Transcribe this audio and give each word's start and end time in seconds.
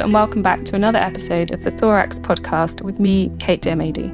and 0.00 0.12
welcome 0.12 0.42
back 0.42 0.64
to 0.64 0.74
another 0.74 0.98
episode 0.98 1.52
of 1.52 1.62
the 1.62 1.70
Thorax 1.70 2.18
podcast 2.18 2.82
with 2.82 2.98
me, 2.98 3.30
Kate 3.38 3.62
Diomede. 3.62 4.10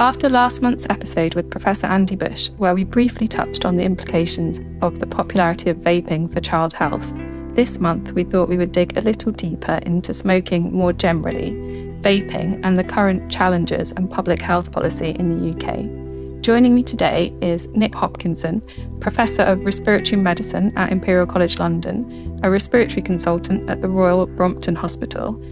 After 0.00 0.28
last 0.28 0.60
month's 0.60 0.86
episode 0.90 1.36
with 1.36 1.50
Professor 1.50 1.86
Andy 1.86 2.16
Bush, 2.16 2.50
where 2.56 2.74
we 2.74 2.82
briefly 2.82 3.28
touched 3.28 3.64
on 3.64 3.76
the 3.76 3.84
implications 3.84 4.60
of 4.82 4.98
the 4.98 5.06
popularity 5.06 5.70
of 5.70 5.76
vaping 5.76 6.32
for 6.32 6.40
child 6.40 6.72
health, 6.72 7.12
this 7.54 7.78
month 7.78 8.12
we 8.12 8.24
thought 8.24 8.48
we 8.48 8.56
would 8.56 8.72
dig 8.72 8.96
a 8.96 9.02
little 9.02 9.30
deeper 9.30 9.78
into 9.82 10.12
smoking 10.12 10.72
more 10.72 10.92
generally, 10.92 11.52
vaping, 12.00 12.60
and 12.64 12.76
the 12.76 12.84
current 12.84 13.30
challenges 13.30 13.92
and 13.92 14.10
public 14.10 14.42
health 14.42 14.72
policy 14.72 15.10
in 15.10 15.38
the 15.38 15.56
UK. 15.56 16.03
Joining 16.44 16.74
me 16.74 16.82
today 16.82 17.34
is 17.40 17.68
Nick 17.68 17.94
Hopkinson, 17.94 18.60
Professor 19.00 19.40
of 19.40 19.64
Respiratory 19.64 20.20
Medicine 20.20 20.76
at 20.76 20.92
Imperial 20.92 21.26
College 21.26 21.58
London, 21.58 22.38
a 22.42 22.50
respiratory 22.50 23.00
consultant 23.00 23.70
at 23.70 23.80
the 23.80 23.88
Royal 23.88 24.26
Brompton 24.26 24.74
Hospital. 24.74 25.42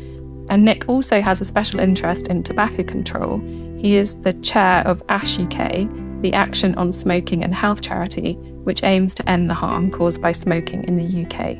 And 0.51 0.67
Nick 0.67 0.87
also 0.91 1.23
has 1.23 1.41
a 1.41 1.47
special 1.47 1.81
interest 1.81 2.27
in 2.27 2.43
tobacco 2.43 2.83
control. 2.83 3.39
He 3.79 3.97
is 3.97 4.19
the 4.19 4.35
chair 4.35 4.87
of 4.87 5.03
ASH 5.09 5.39
UK, 5.39 5.89
the 6.21 6.35
Action 6.35 6.75
on 6.75 6.93
Smoking 6.93 7.43
and 7.43 7.55
Health 7.55 7.81
charity, 7.81 8.35
which 8.65 8.85
aims 8.85 9.15
to 9.15 9.27
end 9.27 9.49
the 9.49 9.55
harm 9.55 9.91
caused 9.91 10.21
by 10.21 10.33
smoking 10.33 10.85
in 10.85 10.99
the 10.99 11.25
UK. 11.25 11.57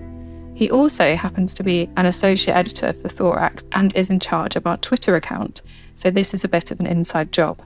He 0.55 0.71
also 0.71 1.17
happens 1.17 1.55
to 1.55 1.63
be 1.63 1.89
an 1.97 2.05
associate 2.05 2.55
editor 2.55 2.93
for 3.01 3.09
Thorax 3.09 3.65
and 3.73 3.97
is 3.97 4.11
in 4.11 4.21
charge 4.21 4.57
of 4.57 4.67
our 4.67 4.77
Twitter 4.77 5.17
account, 5.17 5.63
so 5.95 6.11
this 6.11 6.35
is 6.35 6.45
a 6.45 6.49
bit 6.49 6.71
of 6.71 6.81
an 6.81 6.87
inside 6.87 7.33
job. 7.33 7.63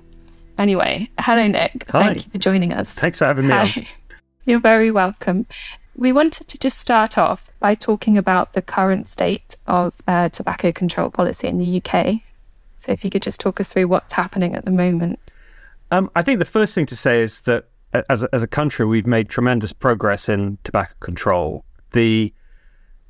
Anyway, 0.59 1.11
hello, 1.19 1.47
Nick. 1.47 1.85
Hi. 1.91 2.05
Thank 2.05 2.25
you 2.25 2.31
for 2.33 2.39
joining 2.39 2.73
us. 2.73 2.93
Thanks 2.95 3.19
for 3.19 3.27
having 3.27 3.47
me 3.49 3.53
on. 3.53 3.67
Hi. 3.67 3.89
You're 4.47 4.61
very 4.61 4.91
welcome. 4.91 5.47
We 5.97 6.13
wanted 6.13 6.49
to 6.49 6.59
just 6.59 6.79
start 6.79 7.19
off 7.19 7.43
by 7.59 7.75
talking 7.75 8.17
about 8.17 8.53
the 8.53 8.63
current 8.63 9.09
state 9.09 9.57
of 9.67 9.93
uh, 10.07 10.29
tobacco 10.29 10.73
control 10.73 11.11
policy 11.11 11.49
in 11.49 11.59
the 11.59 11.83
UK. 11.83 12.21
So, 12.77 12.93
if 12.93 13.05
you 13.05 13.11
could 13.11 13.23
just 13.23 13.41
talk 13.41 13.61
us 13.61 13.73
through 13.73 13.89
what's 13.89 14.13
happening 14.13 14.55
at 14.55 14.65
the 14.65 14.71
moment. 14.71 15.33
Um, 15.91 16.11
I 16.15 16.23
think 16.23 16.39
the 16.39 16.45
first 16.45 16.75
thing 16.75 16.87
to 16.87 16.97
say 16.97 17.23
is 17.23 17.43
that 17.43 17.65
as 18.09 18.25
a, 18.25 18.29
as 18.33 18.43
a 18.43 18.47
country, 18.47 18.87
we've 18.87 19.07
made 19.07 19.29
tremendous 19.29 19.73
progress 19.73 20.29
in 20.29 20.59
tobacco 20.65 20.95
control. 21.01 21.65
The 21.93 22.33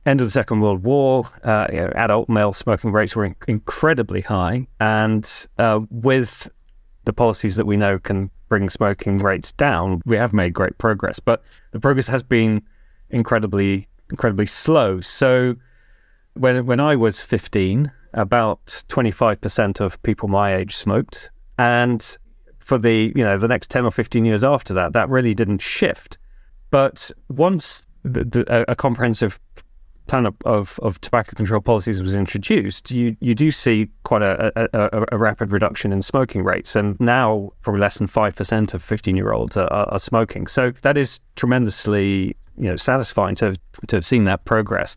end 0.04 0.20
of 0.20 0.26
the 0.26 0.30
Second 0.30 0.60
World 0.60 0.84
War, 0.84 1.28
uh, 1.42 1.66
you 1.70 1.80
know, 1.80 1.92
adult 1.94 2.28
male 2.28 2.52
smoking 2.52 2.92
rates 2.92 3.16
were 3.16 3.24
in- 3.24 3.36
incredibly 3.48 4.20
high, 4.20 4.68
and 4.80 5.28
uh, 5.58 5.80
with 5.90 6.48
the 7.06 7.12
policies 7.12 7.56
that 7.56 7.66
we 7.66 7.76
know 7.76 7.98
can 7.98 8.30
bring 8.48 8.68
smoking 8.68 9.18
rates 9.18 9.52
down, 9.52 10.02
we 10.04 10.16
have 10.16 10.32
made 10.32 10.52
great 10.52 10.76
progress. 10.76 11.18
But 11.18 11.42
the 11.70 11.80
progress 11.80 12.08
has 12.08 12.22
been 12.22 12.62
incredibly, 13.08 13.88
incredibly 14.10 14.46
slow. 14.46 15.00
So 15.00 15.56
when 16.34 16.66
when 16.66 16.80
I 16.80 16.96
was 16.96 17.22
15, 17.22 17.90
about 18.12 18.64
25% 18.88 19.80
of 19.80 20.02
people 20.02 20.28
my 20.28 20.54
age 20.54 20.76
smoked, 20.76 21.30
and 21.58 22.18
for 22.58 22.76
the 22.76 23.12
you 23.14 23.24
know 23.24 23.38
the 23.38 23.48
next 23.48 23.70
10 23.70 23.84
or 23.84 23.90
15 23.90 24.24
years 24.24 24.44
after 24.44 24.74
that, 24.74 24.92
that 24.92 25.08
really 25.08 25.34
didn't 25.34 25.62
shift. 25.62 26.18
But 26.70 27.10
once 27.28 27.84
the, 28.02 28.24
the, 28.24 28.44
a, 28.52 28.72
a 28.72 28.76
comprehensive 28.76 29.38
plan 30.06 30.26
of, 30.44 30.78
of, 30.82 31.00
tobacco 31.00 31.32
control 31.34 31.60
policies 31.60 32.02
was 32.02 32.14
introduced, 32.14 32.90
you, 32.90 33.16
you 33.20 33.34
do 33.34 33.50
see 33.50 33.88
quite 34.04 34.22
a, 34.22 34.52
a, 34.56 35.06
a, 35.12 35.18
rapid 35.18 35.52
reduction 35.52 35.92
in 35.92 36.02
smoking 36.02 36.44
rates. 36.44 36.76
And 36.76 36.98
now, 37.00 37.50
probably 37.62 37.80
less 37.80 37.98
than 37.98 38.08
5% 38.08 38.74
of 38.74 38.82
15 38.82 39.16
year 39.16 39.32
olds 39.32 39.56
are, 39.56 39.70
are, 39.70 39.98
smoking. 39.98 40.46
So 40.46 40.72
that 40.82 40.96
is 40.96 41.20
tremendously 41.34 42.36
you 42.58 42.68
know, 42.68 42.76
satisfying 42.76 43.34
to, 43.36 43.56
to 43.88 43.96
have 43.96 44.06
seen 44.06 44.24
that 44.24 44.44
progress. 44.44 44.96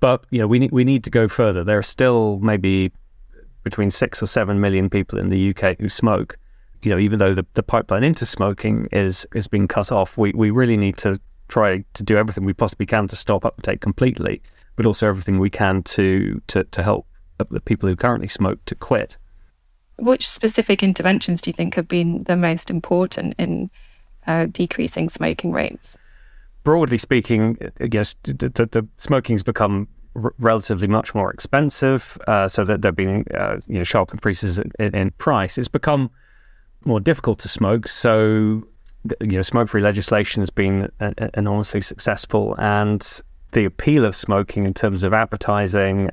But 0.00 0.24
you 0.30 0.38
know, 0.38 0.46
we, 0.46 0.58
need, 0.58 0.72
we 0.72 0.84
need 0.84 1.04
to 1.04 1.10
go 1.10 1.28
further. 1.28 1.64
There 1.64 1.78
are 1.78 1.82
still 1.82 2.38
maybe 2.40 2.92
between 3.62 3.90
six 3.90 4.22
or 4.22 4.26
seven 4.26 4.60
million 4.60 4.88
people 4.88 5.18
in 5.18 5.28
the 5.28 5.50
UK 5.50 5.78
who 5.78 5.88
smoke. 5.88 6.36
You 6.82 6.90
know, 6.90 6.98
even 6.98 7.18
though 7.18 7.34
the, 7.34 7.44
the 7.54 7.62
pipeline 7.62 8.04
into 8.04 8.24
smoking 8.24 8.88
is 8.90 9.26
is 9.34 9.46
being 9.46 9.68
cut 9.68 9.92
off, 9.92 10.16
we, 10.16 10.32
we 10.32 10.50
really 10.50 10.78
need 10.78 10.96
to 10.98 11.20
try 11.50 11.84
to 11.94 12.02
do 12.02 12.16
everything 12.16 12.44
we 12.44 12.54
possibly 12.54 12.86
can 12.86 13.08
to 13.08 13.16
stop 13.16 13.44
uptake 13.44 13.80
completely, 13.80 14.40
but 14.76 14.86
also 14.86 15.08
everything 15.08 15.38
we 15.38 15.50
can 15.50 15.82
to 15.82 16.40
to, 16.46 16.64
to 16.64 16.82
help 16.82 17.06
the 17.50 17.60
people 17.60 17.88
who 17.88 17.96
currently 17.96 18.28
smoke 18.28 18.64
to 18.66 18.74
quit. 18.74 19.18
Which 19.98 20.28
specific 20.28 20.82
interventions 20.82 21.40
do 21.40 21.50
you 21.50 21.54
think 21.54 21.74
have 21.74 21.88
been 21.88 22.24
the 22.24 22.36
most 22.36 22.70
important 22.70 23.34
in 23.38 23.70
uh, 24.26 24.46
decreasing 24.46 25.08
smoking 25.08 25.52
rates? 25.52 25.98
Broadly 26.64 26.98
speaking, 26.98 27.58
yes, 27.90 28.14
the, 28.22 28.34
the, 28.34 28.66
the 28.66 28.88
smoking's 28.98 29.42
become 29.42 29.88
r- 30.14 30.34
relatively 30.38 30.86
much 30.86 31.14
more 31.14 31.30
expensive, 31.30 32.18
uh, 32.26 32.48
so 32.48 32.64
that 32.64 32.82
there 32.82 32.90
have 32.90 32.96
been 32.96 33.24
uh, 33.34 33.56
you 33.66 33.78
know 33.78 33.84
sharp 33.84 34.12
increases 34.12 34.58
in, 34.78 34.94
in 34.94 35.10
price. 35.12 35.58
It's 35.58 35.68
become 35.68 36.10
more 36.84 37.00
difficult 37.00 37.38
to 37.40 37.48
smoke, 37.48 37.88
so 37.88 38.62
you 39.20 39.32
know, 39.32 39.42
smoke-free 39.42 39.80
legislation 39.80 40.40
has 40.40 40.50
been 40.50 40.90
enormously 41.34 41.80
successful, 41.80 42.54
and 42.58 43.22
the 43.52 43.64
appeal 43.64 44.04
of 44.04 44.14
smoking 44.14 44.64
in 44.64 44.74
terms 44.74 45.02
of 45.02 45.12
advertising 45.12 46.10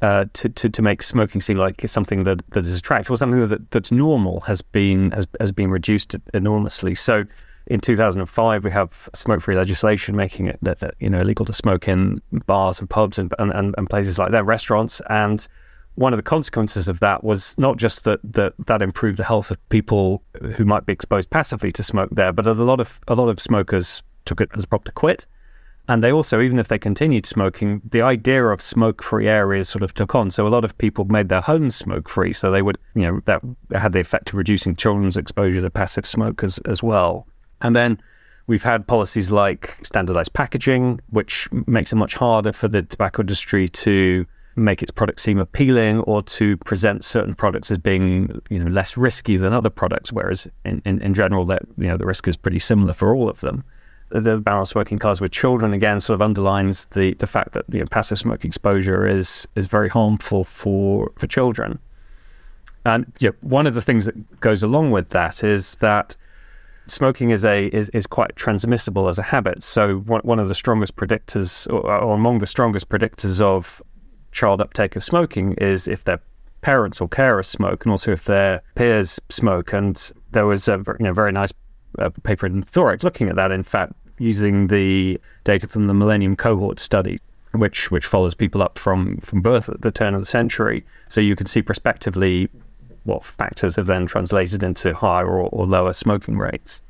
uh, 0.00 0.26
to, 0.32 0.48
to 0.48 0.68
to 0.68 0.82
make 0.82 1.02
smoking 1.02 1.40
seem 1.40 1.58
like 1.58 1.86
something 1.88 2.24
that, 2.24 2.42
that 2.50 2.64
is 2.66 2.76
attractive 2.76 3.10
or 3.10 3.16
something 3.16 3.48
that 3.48 3.70
that's 3.70 3.90
normal 3.90 4.40
has 4.40 4.62
been 4.62 5.10
has 5.10 5.26
has 5.40 5.52
been 5.52 5.70
reduced 5.70 6.14
enormously. 6.34 6.94
So. 6.94 7.24
In 7.70 7.80
2005, 7.80 8.64
we 8.64 8.70
have 8.70 9.10
smoke-free 9.12 9.54
legislation 9.54 10.16
making 10.16 10.46
it 10.46 10.58
that, 10.62 10.78
that, 10.78 10.94
you 11.00 11.10
know 11.10 11.18
illegal 11.18 11.44
to 11.44 11.52
smoke 11.52 11.86
in 11.86 12.22
bars 12.46 12.80
and 12.80 12.88
pubs 12.88 13.18
and, 13.18 13.30
and, 13.38 13.74
and 13.76 13.90
places 13.90 14.18
like 14.18 14.30
that, 14.30 14.46
restaurants, 14.46 15.02
and 15.10 15.46
one 15.98 16.12
of 16.12 16.16
the 16.16 16.22
consequences 16.22 16.86
of 16.86 17.00
that 17.00 17.24
was 17.24 17.58
not 17.58 17.76
just 17.76 18.04
that, 18.04 18.20
that 18.22 18.54
that 18.66 18.82
improved 18.82 19.18
the 19.18 19.24
health 19.24 19.50
of 19.50 19.68
people 19.68 20.22
who 20.54 20.64
might 20.64 20.86
be 20.86 20.92
exposed 20.92 21.28
passively 21.28 21.72
to 21.72 21.82
smoke 21.82 22.10
there, 22.12 22.32
but 22.32 22.46
a 22.46 22.52
lot 22.52 22.80
of 22.80 23.00
a 23.08 23.14
lot 23.14 23.28
of 23.28 23.40
smokers 23.40 24.02
took 24.24 24.40
it 24.40 24.48
as 24.56 24.64
a 24.64 24.66
prop 24.68 24.84
to 24.84 24.92
quit. 24.92 25.26
And 25.88 26.02
they 26.02 26.12
also, 26.12 26.40
even 26.42 26.58
if 26.58 26.68
they 26.68 26.78
continued 26.78 27.24
smoking, 27.24 27.80
the 27.82 28.02
idea 28.02 28.44
of 28.44 28.60
smoke-free 28.60 29.26
areas 29.26 29.70
sort 29.70 29.82
of 29.82 29.94
took 29.94 30.14
on. 30.14 30.30
So 30.30 30.46
a 30.46 30.48
lot 30.48 30.62
of 30.62 30.76
people 30.76 31.06
made 31.06 31.30
their 31.30 31.40
homes 31.40 31.74
smoke-free. 31.76 32.34
So 32.34 32.50
they 32.50 32.60
would, 32.60 32.76
you 32.94 33.02
know, 33.02 33.20
that 33.24 33.40
had 33.74 33.92
the 33.92 34.00
effect 34.00 34.28
of 34.28 34.34
reducing 34.34 34.76
children's 34.76 35.16
exposure 35.16 35.62
to 35.62 35.70
passive 35.70 36.06
smoke 36.06 36.44
as, 36.44 36.58
as 36.66 36.82
well. 36.82 37.26
And 37.62 37.74
then 37.74 38.02
we've 38.46 38.62
had 38.62 38.86
policies 38.86 39.30
like 39.30 39.78
standardized 39.82 40.34
packaging, 40.34 41.00
which 41.08 41.48
makes 41.66 41.90
it 41.90 41.96
much 41.96 42.16
harder 42.16 42.52
for 42.52 42.68
the 42.68 42.82
tobacco 42.82 43.22
industry 43.22 43.66
to 43.68 44.26
make 44.58 44.82
its 44.82 44.90
product 44.90 45.20
seem 45.20 45.38
appealing 45.38 46.00
or 46.00 46.22
to 46.22 46.56
present 46.58 47.04
certain 47.04 47.34
products 47.34 47.70
as 47.70 47.78
being 47.78 48.40
you 48.50 48.58
know 48.58 48.70
less 48.70 48.96
risky 48.96 49.36
than 49.36 49.52
other 49.52 49.70
products 49.70 50.12
whereas 50.12 50.46
in, 50.64 50.82
in, 50.84 51.00
in 51.00 51.14
general 51.14 51.44
that 51.44 51.62
you 51.76 51.86
know 51.86 51.96
the 51.96 52.06
risk 52.06 52.28
is 52.28 52.36
pretty 52.36 52.58
similar 52.58 52.92
for 52.92 53.14
all 53.14 53.28
of 53.28 53.40
them 53.40 53.64
the 54.10 54.38
ban 54.38 54.56
on 54.56 54.64
smoking 54.64 54.98
cars 54.98 55.20
with 55.20 55.30
children 55.30 55.72
again 55.72 56.00
sort 56.00 56.14
of 56.14 56.22
underlines 56.22 56.86
the, 56.86 57.14
the 57.14 57.26
fact 57.26 57.52
that 57.52 57.64
you 57.70 57.80
know, 57.80 57.86
passive 57.90 58.18
smoke 58.18 58.44
exposure 58.44 59.06
is 59.06 59.46
is 59.54 59.66
very 59.66 59.88
harmful 59.88 60.44
for 60.44 61.10
for 61.16 61.26
children 61.26 61.78
and 62.84 63.12
yeah, 63.18 63.30
one 63.40 63.66
of 63.66 63.74
the 63.74 63.82
things 63.82 64.04
that 64.06 64.40
goes 64.40 64.62
along 64.62 64.90
with 64.90 65.10
that 65.10 65.44
is 65.44 65.74
that 65.76 66.16
smoking 66.86 67.30
is 67.30 67.44
a 67.44 67.66
is, 67.66 67.88
is 67.90 68.06
quite 68.06 68.34
transmissible 68.36 69.08
as 69.08 69.18
a 69.18 69.22
habit. 69.22 69.62
So 69.62 69.98
one, 69.98 70.22
one 70.22 70.38
of 70.38 70.48
the 70.48 70.54
strongest 70.54 70.96
predictors, 70.96 71.70
or, 71.72 71.80
or, 71.80 72.14
among 72.14 72.38
the 72.38 72.46
strongest 72.46 72.88
predictors 72.88 73.40
of 73.40 73.82
child 74.32 74.60
uptake 74.60 74.96
of 74.96 75.04
smoking 75.04 75.52
is 75.54 75.88
if 75.88 76.04
their 76.04 76.20
parents 76.60 77.00
or 77.00 77.08
carers 77.08 77.46
smoke, 77.46 77.84
and 77.84 77.90
also 77.90 78.12
if 78.12 78.24
their 78.24 78.62
peers 78.74 79.20
smoke. 79.28 79.72
And 79.72 80.12
there 80.32 80.46
was 80.46 80.68
a 80.68 80.82
you 80.98 81.06
know, 81.06 81.12
very 81.12 81.32
nice 81.32 81.52
uh, 81.98 82.10
paper 82.22 82.46
in 82.46 82.62
Thorax 82.62 83.02
looking 83.02 83.28
at 83.28 83.36
that. 83.36 83.50
In 83.52 83.62
fact, 83.62 83.92
using 84.18 84.66
the 84.66 85.20
data 85.44 85.68
from 85.68 85.86
the 85.86 85.94
Millennium 85.94 86.36
Cohort 86.36 86.78
Study, 86.78 87.18
which 87.52 87.90
which 87.90 88.06
follows 88.06 88.34
people 88.34 88.62
up 88.62 88.78
from 88.78 89.18
from 89.18 89.40
birth 89.40 89.68
at 89.68 89.82
the 89.82 89.90
turn 89.90 90.14
of 90.14 90.20
the 90.20 90.26
century, 90.26 90.84
so 91.08 91.20
you 91.20 91.36
can 91.36 91.46
see 91.46 91.62
prospectively 91.62 92.48
what 93.04 93.24
factors 93.24 93.76
have 93.76 93.86
then 93.86 94.06
translated 94.06 94.62
into 94.62 94.92
higher 94.92 95.26
or, 95.26 95.48
or 95.50 95.66
lower 95.66 95.92
smoking 95.92 96.36
rates. 96.36 96.82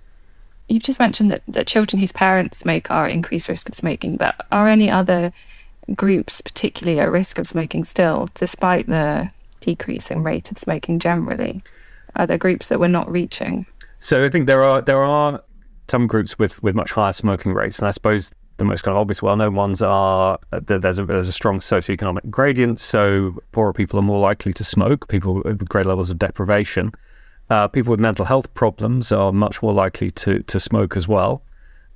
You've 0.68 0.82
just 0.82 0.98
mentioned 0.98 1.30
that, 1.30 1.42
that 1.48 1.66
children 1.66 2.00
whose 2.00 2.12
parents 2.12 2.58
smoke 2.58 2.90
are 2.90 3.06
at 3.06 3.12
increased 3.12 3.48
risk 3.48 3.68
of 3.68 3.74
smoking, 3.74 4.16
but 4.16 4.46
are 4.52 4.68
any 4.68 4.90
other 4.90 5.32
groups 5.94 6.40
particularly 6.40 7.00
at 7.00 7.10
risk 7.10 7.38
of 7.38 7.46
smoking 7.46 7.84
still, 7.84 8.28
despite 8.34 8.86
the 8.86 9.30
decreasing 9.60 10.22
rate 10.22 10.50
of 10.50 10.58
smoking 10.58 10.98
generally? 10.98 11.62
Are 12.16 12.26
there 12.26 12.38
groups 12.38 12.68
that 12.68 12.80
we're 12.80 12.88
not 12.88 13.10
reaching? 13.10 13.66
So 13.98 14.24
I 14.24 14.28
think 14.28 14.46
there 14.46 14.62
are 14.62 14.80
there 14.80 15.02
are 15.02 15.42
some 15.88 16.06
groups 16.06 16.38
with, 16.38 16.62
with 16.62 16.74
much 16.74 16.92
higher 16.92 17.12
smoking 17.12 17.52
rates, 17.52 17.78
and 17.78 17.88
I 17.88 17.90
suppose 17.90 18.30
the 18.58 18.64
most 18.64 18.82
kind 18.82 18.96
of 18.96 19.00
obvious, 19.00 19.22
well-known 19.22 19.54
ones 19.54 19.80
are 19.82 20.38
that 20.50 20.82
there's 20.82 20.98
a 20.98 21.04
there's 21.04 21.28
a 21.28 21.32
strong 21.32 21.60
socioeconomic 21.60 22.28
gradient. 22.28 22.80
So 22.80 23.38
poorer 23.52 23.72
people 23.72 23.98
are 23.98 24.02
more 24.02 24.20
likely 24.20 24.52
to 24.54 24.64
smoke. 24.64 25.08
People 25.08 25.42
with 25.44 25.68
great 25.68 25.86
levels 25.86 26.10
of 26.10 26.18
deprivation. 26.18 26.92
Uh, 27.50 27.66
people 27.66 27.92
with 27.92 28.00
mental 28.00 28.26
health 28.26 28.52
problems 28.54 29.10
are 29.10 29.32
much 29.32 29.62
more 29.62 29.72
likely 29.72 30.10
to 30.10 30.42
to 30.42 30.60
smoke 30.60 30.96
as 30.96 31.08
well, 31.08 31.42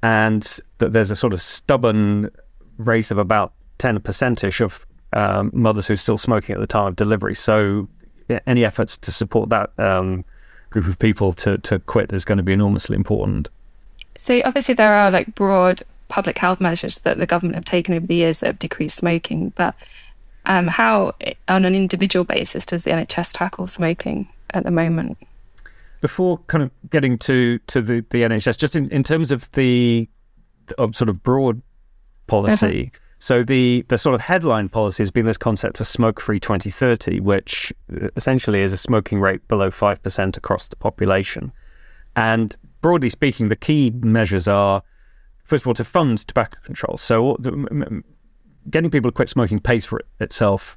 and 0.02 0.60
that 0.78 0.92
there's 0.92 1.10
a 1.10 1.16
sort 1.16 1.32
of 1.32 1.42
stubborn 1.42 2.30
rate 2.78 3.10
of 3.10 3.18
about 3.18 3.52
ten 3.78 3.98
percentish 4.00 4.60
of 4.60 4.86
um, 5.12 5.50
mothers 5.52 5.86
who 5.86 5.94
are 5.94 5.96
still 5.96 6.16
smoking 6.16 6.54
at 6.54 6.60
the 6.60 6.66
time 6.66 6.86
of 6.86 6.96
delivery. 6.96 7.34
So 7.34 7.88
any 8.46 8.64
efforts 8.64 8.96
to 8.98 9.12
support 9.12 9.50
that 9.50 9.70
um, 9.78 10.24
group 10.70 10.86
of 10.86 10.98
people 10.98 11.32
to, 11.34 11.58
to 11.58 11.78
quit 11.80 12.12
is 12.12 12.24
going 12.24 12.38
to 12.38 12.42
be 12.42 12.52
enormously 12.52 12.96
important. 12.96 13.48
So 14.16 14.40
obviously 14.44 14.74
there 14.74 14.94
are 14.94 15.10
like 15.10 15.34
broad 15.34 15.82
public 16.08 16.38
health 16.38 16.60
measures 16.60 16.98
that 17.00 17.19
the 17.19 17.26
government 17.26 17.56
have 17.56 17.64
taken 17.64 17.94
over 17.94 18.06
the 18.06 18.14
years 18.14 18.40
that 18.40 18.46
have 18.46 18.58
decreased 18.58 18.98
smoking, 18.98 19.52
but 19.56 19.75
um, 20.44 20.66
how, 20.66 21.14
on 21.48 21.64
an 21.64 21.75
individual 21.75 22.25
basis, 22.25 22.66
does 22.66 22.84
the 22.84 22.90
NHS 22.90 23.32
tackle 23.32 23.66
smoking 23.66 24.28
at 24.50 24.64
the 24.64 24.70
moment? 24.70 25.18
Before 26.00 26.38
kind 26.48 26.64
of 26.64 26.70
getting 26.90 27.16
to 27.18 27.58
to 27.68 27.80
the, 27.80 28.04
the 28.10 28.22
NHS, 28.22 28.58
just 28.58 28.75
in, 28.75 28.90
in 28.90 29.04
terms 29.04 29.30
of 29.30 29.50
the 29.52 30.08
of 30.78 30.96
sort 30.96 31.08
of 31.08 31.22
broad 31.22 31.62
policy. 32.26 32.90
So 33.22 33.44
the 33.44 33.84
the 33.86 33.98
sort 33.98 34.16
of 34.16 34.20
headline 34.20 34.69
policy 34.69 35.00
has 35.00 35.12
been 35.12 35.26
this 35.26 35.38
concept 35.38 35.78
of 35.78 35.86
smoke 35.86 36.20
free 36.20 36.40
2030, 36.40 37.20
which 37.20 37.72
essentially 38.16 38.62
is 38.62 38.72
a 38.72 38.76
smoking 38.76 39.20
rate 39.20 39.46
below 39.46 39.70
five 39.70 40.02
percent 40.02 40.36
across 40.36 40.66
the 40.66 40.74
population. 40.74 41.52
And 42.16 42.56
broadly 42.80 43.10
speaking, 43.10 43.48
the 43.48 43.54
key 43.54 43.92
measures 44.00 44.48
are 44.48 44.82
first 45.44 45.62
of 45.62 45.69
all 45.69 45.74
to 45.74 45.84
fund 45.84 46.26
tobacco 46.26 46.58
control. 46.64 46.96
So 46.96 47.36
the, 47.38 48.02
getting 48.69 48.90
people 48.90 49.12
to 49.12 49.14
quit 49.14 49.28
smoking 49.28 49.60
pays 49.60 49.84
for 49.84 50.00
it 50.00 50.06
itself 50.18 50.76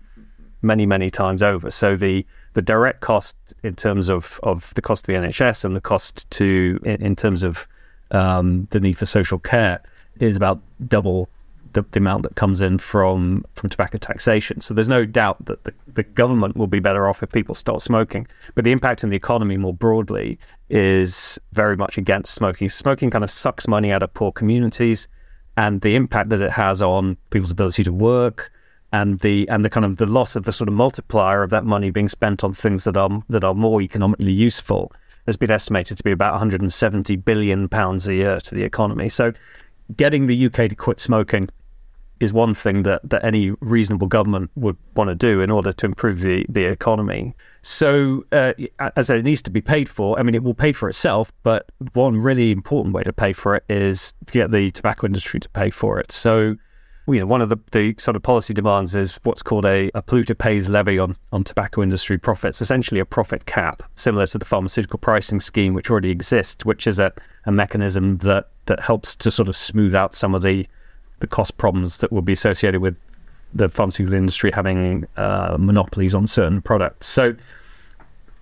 many 0.61 0.85
many 0.85 1.09
times 1.09 1.41
over. 1.41 1.71
So 1.71 1.95
the 1.95 2.27
the 2.53 2.61
direct 2.61 3.01
cost 3.01 3.55
in 3.63 3.73
terms 3.75 4.07
of, 4.07 4.39
of 4.43 4.71
the 4.75 4.83
cost 4.83 5.01
of 5.01 5.07
the 5.07 5.13
NHS 5.13 5.65
and 5.65 5.75
the 5.75 5.81
cost 5.81 6.29
to 6.29 6.79
in, 6.85 7.01
in 7.01 7.15
terms 7.15 7.41
of 7.41 7.67
um, 8.11 8.67
the 8.69 8.79
need 8.79 8.99
for 8.99 9.07
social 9.07 9.39
care 9.39 9.81
is 10.19 10.35
about 10.35 10.61
double 10.87 11.27
the, 11.75 11.83
the, 11.91 11.99
amount 11.99 12.23
that 12.23 12.35
comes 12.35 12.61
in 12.61 12.79
from 12.79 13.45
from 13.53 13.69
tobacco 13.69 13.99
taxation. 13.99 14.61
So 14.61 14.73
there's 14.73 14.89
no 14.89 15.05
doubt 15.05 15.45
that 15.45 15.63
the, 15.65 15.73
the 15.93 16.03
government 16.03 16.57
will 16.57 16.67
be 16.67 16.79
better 16.79 17.07
off 17.07 17.21
if 17.21 17.31
people 17.31 17.53
stop 17.53 17.81
smoking. 17.81 18.27
But 18.55 18.63
the 18.63 18.71
impact 18.71 19.03
on 19.03 19.11
the 19.11 19.15
economy 19.15 19.57
more 19.57 19.73
broadly 19.73 20.39
is 20.69 21.37
very 21.53 21.77
much 21.77 21.97
against 21.97 22.33
smoking. 22.33 22.69
Smoking 22.69 23.11
kind 23.11 23.23
of 23.23 23.29
sucks 23.29 23.67
money 23.67 23.91
out 23.91 24.01
of 24.01 24.13
poor 24.13 24.31
communities, 24.31 25.07
and 25.55 25.81
the 25.81 25.95
impact 25.95 26.29
that 26.29 26.41
it 26.41 26.51
has 26.51 26.81
on 26.81 27.17
people's 27.29 27.51
ability 27.51 27.83
to 27.83 27.93
work, 27.93 28.51
and 28.91 29.19
the 29.19 29.47
and 29.49 29.63
the 29.63 29.69
kind 29.69 29.85
of 29.85 29.97
the 29.97 30.07
loss 30.07 30.35
of 30.35 30.45
the 30.45 30.51
sort 30.51 30.67
of 30.67 30.73
multiplier 30.73 31.43
of 31.43 31.51
that 31.51 31.65
money 31.65 31.91
being 31.91 32.09
spent 32.09 32.43
on 32.43 32.53
things 32.53 32.85
that 32.85 32.97
are 32.97 33.21
that 33.29 33.43
are 33.43 33.53
more 33.53 33.81
economically 33.81 34.33
useful 34.33 34.91
has 35.25 35.37
been 35.37 35.51
estimated 35.51 35.97
to 35.97 36.03
be 36.03 36.11
about 36.11 36.33
170 36.33 37.15
billion 37.17 37.67
pounds 37.67 38.07
a 38.07 38.13
year 38.13 38.39
to 38.39 38.53
the 38.53 38.63
economy. 38.63 39.09
So 39.09 39.33
getting 39.97 40.25
the 40.25 40.45
UK 40.45 40.69
to 40.69 40.75
quit 40.75 40.99
smoking 40.99 41.49
is 42.19 42.31
one 42.31 42.53
thing 42.53 42.83
that, 42.83 43.01
that 43.09 43.23
any 43.25 43.51
reasonable 43.59 44.07
government 44.07 44.49
would 44.55 44.77
want 44.95 45.09
to 45.09 45.15
do 45.15 45.41
in 45.41 45.51
order 45.51 45.71
to 45.71 45.85
improve 45.85 46.21
the, 46.21 46.45
the 46.47 46.63
economy. 46.63 47.35
So, 47.61 48.25
uh, 48.31 48.53
as 48.95 49.09
it 49.09 49.23
needs 49.23 49.41
to 49.43 49.51
be 49.51 49.61
paid 49.61 49.89
for, 49.89 50.17
I 50.17 50.23
mean, 50.23 50.35
it 50.35 50.43
will 50.43 50.53
pay 50.53 50.71
for 50.71 50.87
itself, 50.87 51.33
but 51.43 51.71
one 51.93 52.17
really 52.17 52.51
important 52.51 52.93
way 52.93 53.03
to 53.03 53.13
pay 53.13 53.33
for 53.33 53.55
it 53.55 53.63
is 53.69 54.13
to 54.27 54.33
get 54.33 54.51
the 54.51 54.71
tobacco 54.71 55.07
industry 55.07 55.39
to 55.39 55.49
pay 55.49 55.69
for 55.69 55.99
it. 55.99 56.11
So, 56.11 56.55
you 57.07 57.19
know, 57.19 57.25
one 57.25 57.41
of 57.41 57.49
the, 57.49 57.57
the 57.71 57.95
sort 57.97 58.15
of 58.15 58.23
policy 58.23 58.53
demands 58.53 58.95
is 58.95 59.19
what's 59.23 59.43
called 59.43 59.65
a, 59.65 59.91
a 59.93 60.01
polluter 60.01 60.37
pays 60.37 60.69
levy 60.69 60.97
on, 60.97 61.15
on 61.31 61.43
tobacco 61.43 61.83
industry 61.83 62.17
profits, 62.17 62.61
essentially 62.61 62.99
a 62.99 63.05
profit 63.05 63.45
cap, 63.45 63.83
similar 63.95 64.25
to 64.27 64.37
the 64.37 64.45
pharmaceutical 64.45 64.97
pricing 64.97 65.39
scheme, 65.39 65.73
which 65.73 65.91
already 65.91 66.09
exists, 66.09 66.65
which 66.65 66.87
is 66.87 66.97
a, 66.97 67.11
a 67.45 67.51
mechanism 67.51 68.17
that, 68.19 68.49
that 68.65 68.79
helps 68.79 69.15
to 69.17 69.29
sort 69.29 69.49
of 69.49 69.55
smooth 69.55 69.93
out 69.93 70.13
some 70.13 70.33
of 70.33 70.41
the, 70.41 70.67
the 71.25 71.35
cost 71.35 71.57
problems 71.57 71.97
that 71.97 72.11
will 72.11 72.21
be 72.21 72.33
associated 72.33 72.81
with 72.81 72.97
the 73.53 73.69
pharmaceutical 73.69 74.17
industry 74.17 74.51
having 74.51 75.07
uh, 75.17 75.55
monopolies 75.59 76.13
on 76.13 76.27
certain 76.27 76.61
products. 76.61 77.07
So, 77.07 77.35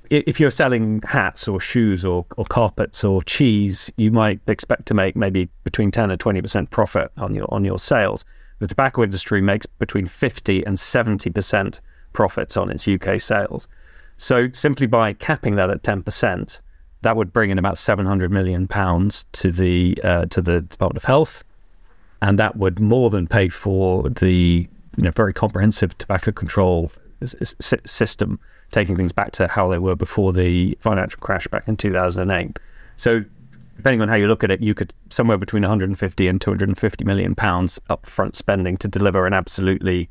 if 0.09 0.39
you're 0.39 0.51
selling 0.51 1.01
hats 1.01 1.47
or 1.47 1.59
shoes 1.59 2.06
or, 2.06 2.25
or 2.38 2.45
carpets 2.45 3.03
or 3.03 3.21
cheese, 3.24 3.91
you 3.97 4.12
might 4.12 4.39
expect 4.47 4.85
to 4.88 4.94
make 4.94 5.15
maybe 5.15 5.50
between 5.63 5.89
10 5.89 6.12
and 6.12 6.19
20% 6.19 6.69
profit 6.69 7.12
on 7.18 7.33
your 7.33 7.51
on 7.51 7.65
your 7.65 7.80
sales 7.80 8.24
the 8.63 8.68
tobacco 8.68 9.03
industry 9.03 9.41
makes 9.41 9.65
between 9.65 10.07
50 10.07 10.65
and 10.65 10.77
70% 10.77 11.81
profits 12.13 12.56
on 12.56 12.71
its 12.71 12.88
UK 12.88 13.19
sales. 13.19 13.68
So 14.15 14.47
simply 14.53 14.88
by 14.88 15.12
capping 15.12 15.56
that 15.56 15.69
at 15.69 15.83
10%, 15.83 16.62
that 17.01 17.18
would 17.18 17.33
bring 17.33 17.50
in 17.50 17.59
about 17.59 17.77
700 17.77 18.31
million 18.31 18.69
pounds 18.69 19.25
to 19.33 19.51
the 19.51 20.00
uh, 20.01 20.27
to 20.27 20.41
the 20.41 20.62
Department 20.62 20.95
of 20.95 21.03
Health, 21.03 21.44
and 22.23 22.39
that 22.39 22.55
would 22.55 22.79
more 22.79 23.09
than 23.09 23.27
pay 23.27 23.49
for 23.49 24.09
the 24.09 24.67
you 24.95 25.03
know 25.03 25.11
very 25.11 25.33
comprehensive 25.33 25.95
tobacco 25.97 26.31
control 26.31 26.89
s- 27.21 27.53
system, 27.85 28.39
taking 28.71 28.95
things 28.95 29.11
back 29.11 29.31
to 29.33 29.47
how 29.47 29.67
they 29.67 29.77
were 29.77 29.95
before 29.95 30.31
the 30.31 30.77
financial 30.79 31.19
crash 31.19 31.47
back 31.47 31.67
in 31.67 31.75
2008. 31.75 32.57
So 32.95 33.25
depending 33.75 34.01
on 34.01 34.07
how 34.07 34.15
you 34.15 34.27
look 34.27 34.43
at 34.43 34.51
it, 34.51 34.61
you 34.61 34.73
could 34.73 34.93
somewhere 35.09 35.37
between 35.37 35.63
150 35.63 36.27
and 36.27 36.39
250 36.39 37.03
million 37.03 37.35
pounds 37.35 37.77
upfront 37.89 38.37
spending 38.37 38.77
to 38.77 38.87
deliver 38.87 39.27
an 39.27 39.33
absolutely 39.33 40.09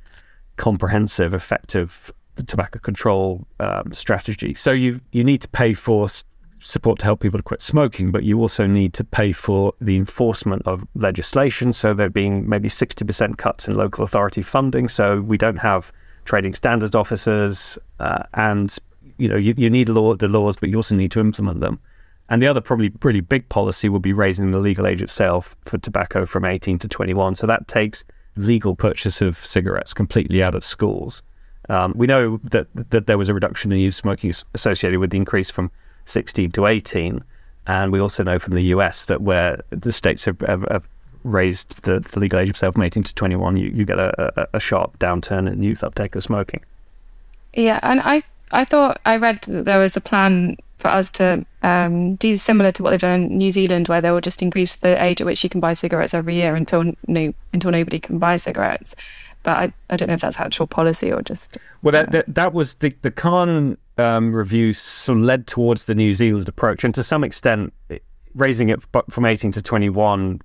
comprehensive, 0.56 1.32
effective 1.32 2.12
tobacco 2.46 2.78
control 2.78 3.46
um, 3.58 3.90
strategy. 3.92 4.52
So 4.52 4.72
you 4.72 5.00
you 5.12 5.24
need 5.24 5.38
to 5.38 5.48
pay 5.48 5.72
for 5.72 6.08
support 6.62 6.98
to 7.00 7.04
help 7.04 7.20
people 7.20 7.38
to 7.38 7.42
quit 7.42 7.60
smoking, 7.60 8.10
but 8.10 8.22
you 8.22 8.40
also 8.40 8.66
need 8.66 8.94
to 8.94 9.04
pay 9.04 9.32
for 9.32 9.74
the 9.80 9.96
enforcement 9.96 10.62
of 10.66 10.86
legislation. 10.94 11.72
So 11.72 11.92
there 11.92 12.08
being 12.08 12.48
maybe 12.48 12.68
60% 12.68 13.36
cuts 13.36 13.68
in 13.68 13.74
local 13.74 14.04
authority 14.04 14.42
funding. 14.42 14.88
So 14.88 15.20
we 15.20 15.36
don't 15.36 15.56
have 15.56 15.92
trading 16.24 16.54
standards 16.54 16.94
officers, 16.94 17.78
uh, 17.98 18.22
and 18.34 18.76
you 19.18 19.28
know 19.28 19.36
you, 19.36 19.54
you 19.56 19.68
need 19.68 19.88
law, 19.88 20.14
the 20.14 20.28
laws, 20.28 20.56
but 20.56 20.70
you 20.70 20.76
also 20.76 20.94
need 20.94 21.10
to 21.12 21.20
implement 21.20 21.60
them. 21.60 21.80
And 22.28 22.40
the 22.40 22.46
other 22.46 22.60
probably 22.60 22.88
pretty 22.88 23.20
big 23.20 23.48
policy 23.48 23.88
would 23.88 24.02
be 24.02 24.12
raising 24.12 24.52
the 24.52 24.58
legal 24.58 24.86
age 24.86 25.02
itself 25.02 25.56
for 25.64 25.78
tobacco 25.78 26.24
from 26.24 26.44
18 26.44 26.78
to 26.78 26.88
21. 26.88 27.34
So 27.34 27.46
that 27.46 27.68
takes 27.68 28.04
legal 28.36 28.74
purchase 28.74 29.20
of 29.20 29.44
cigarettes 29.44 29.92
completely 29.92 30.42
out 30.42 30.54
of 30.54 30.64
schools. 30.64 31.22
Um, 31.68 31.92
we 31.96 32.06
know 32.06 32.38
that 32.44 32.68
that 32.74 33.06
there 33.06 33.18
was 33.18 33.28
a 33.28 33.34
reduction 33.34 33.72
in 33.72 33.78
youth 33.78 33.94
smoking 33.94 34.32
associated 34.54 34.98
with 34.98 35.10
the 35.10 35.16
increase 35.16 35.50
from 35.50 35.70
16 36.04 36.50
to 36.52 36.66
18, 36.66 37.22
and 37.66 37.92
we 37.92 38.00
also 38.00 38.22
know 38.22 38.38
from 38.38 38.54
the 38.54 38.62
US 38.64 39.04
that 39.06 39.22
where 39.22 39.60
the 39.70 39.92
states 39.92 40.24
have, 40.24 40.40
have, 40.40 40.62
have 40.70 40.88
raised 41.24 41.82
the, 41.84 42.00
the, 42.00 42.18
legal 42.18 42.38
age 42.38 42.50
of 42.50 42.56
sale 42.56 42.72
from 42.72 42.82
18 42.82 43.02
to 43.04 43.14
21, 43.14 43.56
you, 43.56 43.70
you 43.70 43.84
get 43.84 43.98
a, 43.98 44.40
a, 44.40 44.48
a 44.54 44.60
sharp 44.60 44.98
downturn 44.98 45.50
in 45.50 45.62
youth 45.62 45.84
uptake 45.84 46.14
of 46.14 46.22
smoking. 46.22 46.60
Yeah, 47.54 47.78
and 47.82 48.00
I 48.00 48.22
I 48.50 48.64
thought 48.64 49.00
I 49.04 49.16
read 49.16 49.42
that 49.42 49.64
there 49.64 49.78
was 49.78 49.96
a 49.96 50.00
plan 50.00 50.56
for 50.78 50.88
us 50.88 51.10
to 51.12 51.44
um, 51.62 52.16
do 52.16 52.36
similar 52.36 52.72
to 52.72 52.82
what 52.82 52.90
they've 52.90 53.00
done 53.00 53.24
in 53.24 53.38
New 53.38 53.52
Zealand, 53.52 53.88
where 53.88 54.00
they 54.00 54.10
will 54.10 54.20
just 54.20 54.42
increase 54.42 54.76
the 54.76 55.02
age 55.02 55.20
at 55.20 55.26
which 55.26 55.42
you 55.44 55.50
can 55.50 55.60
buy 55.60 55.72
cigarettes 55.72 56.12
every 56.12 56.34
year 56.34 56.54
until 56.54 56.92
no, 57.06 57.32
until 57.52 57.70
nobody 57.70 57.98
can 57.98 58.18
buy 58.18 58.36
cigarettes. 58.36 58.94
But 59.42 59.56
I, 59.56 59.72
I 59.90 59.96
don't 59.96 60.08
know 60.08 60.14
if 60.14 60.20
that's 60.20 60.38
actual 60.38 60.66
policy 60.66 61.12
or 61.12 61.22
just. 61.22 61.56
Well, 61.82 61.92
that, 61.92 62.12
that, 62.12 62.34
that 62.34 62.52
was 62.52 62.74
the 62.74 62.94
the 63.02 63.10
Khan 63.10 63.78
um, 63.98 64.34
review 64.34 64.72
sort 64.72 65.18
of 65.18 65.24
led 65.24 65.46
towards 65.46 65.84
the 65.84 65.94
New 65.94 66.14
Zealand 66.14 66.48
approach, 66.48 66.84
and 66.84 66.94
to 66.94 67.02
some 67.02 67.24
extent, 67.24 67.72
raising 68.34 68.68
it 68.68 68.80
from 69.10 69.24
eighteen 69.24 69.52
to 69.52 69.62
twenty 69.62 69.88
one, 69.88 70.40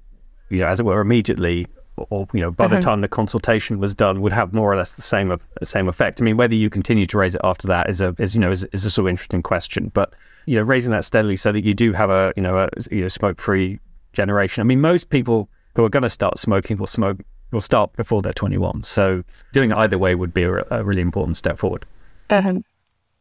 you 0.49 0.59
know, 0.59 0.67
as 0.67 0.79
it 0.79 0.83
were, 0.83 0.99
immediately 0.99 1.67
or 2.09 2.27
you 2.33 2.39
know 2.39 2.51
by 2.51 2.65
uh-huh. 2.65 2.75
the 2.75 2.81
time 2.81 3.01
the 3.01 3.07
consultation 3.07 3.79
was 3.79 3.95
done 3.95 4.21
would 4.21 4.31
have 4.31 4.53
more 4.53 4.71
or 4.71 4.75
less 4.75 4.95
the 4.95 5.01
same 5.01 5.31
of 5.31 5.41
same 5.63 5.87
effect. 5.87 6.21
I 6.21 6.23
mean, 6.23 6.37
whether 6.37 6.55
you 6.55 6.69
continue 6.69 7.05
to 7.05 7.17
raise 7.17 7.35
it 7.35 7.41
after 7.43 7.67
that 7.67 7.89
is 7.89 8.01
a 8.01 8.15
is 8.17 8.35
you 8.35 8.41
know 8.41 8.51
is, 8.51 8.63
is 8.65 8.85
a 8.85 8.91
sort 8.91 9.07
of 9.07 9.09
interesting 9.09 9.41
question. 9.41 9.91
But 9.93 10.13
you 10.45 10.55
know, 10.55 10.61
raising 10.61 10.91
that 10.91 11.05
steadily 11.05 11.35
so 11.35 11.51
that 11.51 11.63
you 11.63 11.73
do 11.73 11.93
have 11.93 12.09
a 12.09 12.33
you 12.35 12.43
know 12.43 12.57
a 12.57 12.69
you 12.91 13.01
know, 13.01 13.07
smoke 13.07 13.41
free 13.41 13.79
generation. 14.13 14.61
I 14.61 14.63
mean, 14.63 14.81
most 14.81 15.09
people 15.09 15.49
who 15.75 15.83
are 15.85 15.89
going 15.89 16.03
to 16.03 16.09
start 16.09 16.37
smoking 16.37 16.77
will 16.77 16.87
smoke 16.87 17.17
will 17.51 17.61
start 17.61 17.93
before 17.93 18.21
they're 18.21 18.33
21. 18.33 18.83
So 18.83 19.23
doing 19.53 19.71
it 19.71 19.77
either 19.77 19.97
way 19.97 20.15
would 20.15 20.33
be 20.33 20.43
a, 20.43 20.65
a 20.69 20.83
really 20.83 21.01
important 21.01 21.37
step 21.37 21.57
forward. 21.57 21.85
Uh-huh. 22.29 22.55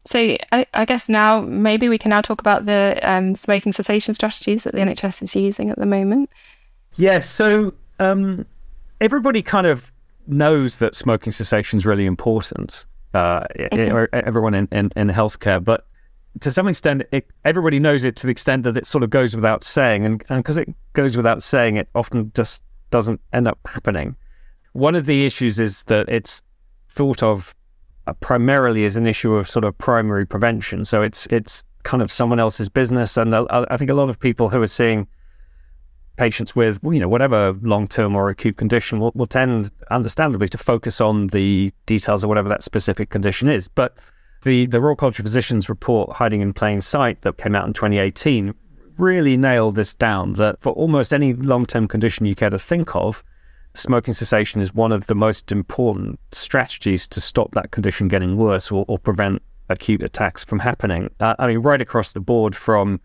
So 0.07 0.37
I, 0.53 0.67
I, 0.73 0.85
guess 0.85 1.09
now 1.09 1.41
maybe 1.41 1.89
we 1.89 1.99
can 1.99 2.11
now 2.11 2.21
talk 2.21 2.41
about 2.41 2.65
the 2.65 2.99
um, 3.03 3.35
smoking 3.35 3.73
cessation 3.73 4.15
strategies 4.15 4.65
that 4.65 4.73
the 4.73 4.79
NHS 4.79 5.23
is 5.23 5.35
using 5.35 5.71
at 5.71 5.79
the 5.79 5.87
moment. 5.87 6.31
Yes. 6.95 7.29
So 7.29 7.75
um, 7.99 8.47
everybody 9.01 9.43
kind 9.43 9.67
of 9.67 9.93
knows 10.27 10.77
that 10.77 10.95
smoking 10.95 11.33
cessation 11.33 11.77
is 11.77 11.87
really 11.87 12.07
important. 12.07 12.87
Uh, 13.15 13.41
mm-hmm. 13.59 14.05
Everyone 14.13 14.55
in, 14.55 14.69
in, 14.71 14.91
in, 14.95 15.09
healthcare, 15.09 15.63
but 15.63 15.87
to 16.41 16.51
some 16.51 16.69
extent, 16.69 17.03
it, 17.13 17.27
everybody 17.45 17.79
knows 17.79 18.05
it 18.05 18.17
to 18.17 18.27
the 18.27 18.31
extent 18.31 18.63
that 18.65 18.77
it 18.77 18.87
sort 18.87 19.03
of 19.03 19.11
goes 19.11 19.35
without 19.35 19.65
saying, 19.65 20.05
and 20.05 20.25
because 20.29 20.57
it 20.57 20.69
goes 20.93 21.17
without 21.17 21.43
saying, 21.43 21.77
it 21.77 21.89
often 21.95 22.31
just 22.35 22.63
doesn't 22.91 23.21
end 23.33 23.49
up 23.49 23.59
happening. 23.65 24.17
One 24.73 24.95
of 24.95 25.07
the 25.07 25.25
issues 25.25 25.59
is 25.59 25.85
that 25.85 26.09
it's 26.09 26.43
thought 26.91 27.23
of 27.23 27.55
Uh, 28.07 28.13
primarily 28.15 28.85
is 28.85 28.97
an 28.97 29.07
issue 29.07 29.35
of 29.35 29.51
sort 29.51 29.65
of 29.65 29.77
primary 29.79 30.27
prevention. 30.27 30.85
So 30.85 31.03
it's 31.03 31.27
it's 31.27 31.65
kind 31.83 32.03
of 32.03 32.13
someone 32.13 32.39
else's 32.39 32.69
business, 32.69 33.17
and 33.17 33.35
I, 33.35 33.67
I 33.71 33.77
think 33.77 33.91
a 33.91 33.95
lot 33.95 34.09
of 34.09 34.19
people 34.19 34.49
who 34.49 34.63
are 34.63 34.67
seeing 34.67 35.09
patients 36.17 36.57
with 36.57 36.79
you 36.83 36.99
know 36.99 37.09
whatever 37.09 37.53
long-term 37.63 38.17
or 38.17 38.29
acute 38.29 38.57
condition 38.57 38.99
will, 38.99 39.13
will 39.15 39.27
tend 39.27 39.71
understandably 39.91 40.49
to 40.49 40.59
focus 40.59 41.01
on 41.01 41.29
the 41.29 41.73
details 41.85 42.25
of 42.25 42.29
whatever 42.29 42.49
that 42.49 42.63
specific 42.63 43.11
condition 43.11 43.49
is 43.49 43.69
but 43.69 43.97
the 44.43 44.67
the 44.67 44.81
Royal 44.81 44.97
College 44.97 45.19
of 45.19 45.25
Physicians 45.25 45.69
report 45.69 46.13
hiding 46.13 46.41
in 46.41 46.53
plain 46.53 46.81
sight 46.81 47.23
that 47.23 47.37
came 47.37 47.55
out 47.55 47.67
in 47.67 47.73
2018 47.73 48.55
really 48.99 49.37
nailed 49.37 49.77
this 49.77 49.95
down 49.95 50.33
that 50.35 50.61
for 50.61 50.73
almost 50.73 51.13
any 51.13 51.35
long-term 51.35 51.87
condition 51.87 52.25
you 52.25 52.35
care 52.35 52.51
to 52.51 52.59
think 52.59 52.97
of 52.97 53.23
smoking 53.77 54.15
cessation 54.15 54.61
is 54.61 54.75
one 54.75 54.93
of 54.93 55.07
the 55.07 55.15
most 55.15 55.53
important 55.53 56.19
strategies 56.33 57.07
to 57.09 57.21
stop 57.21 57.53
that 57.53 57.71
condition 57.71 58.09
getting 58.09 58.37
worse 58.37 58.71
or, 58.71 58.85
or 58.89 58.99
prevent 58.99 59.43
acute 59.69 60.03
attacks 60.03 60.45
from 60.45 60.59
happening 60.59 61.11
uh, 61.21 61.35
i 61.39 61.47
mean 61.47 61.59
right 61.59 61.81
across 61.81 62.13
the 62.13 62.21
board 62.21 62.55
from 62.55 63.01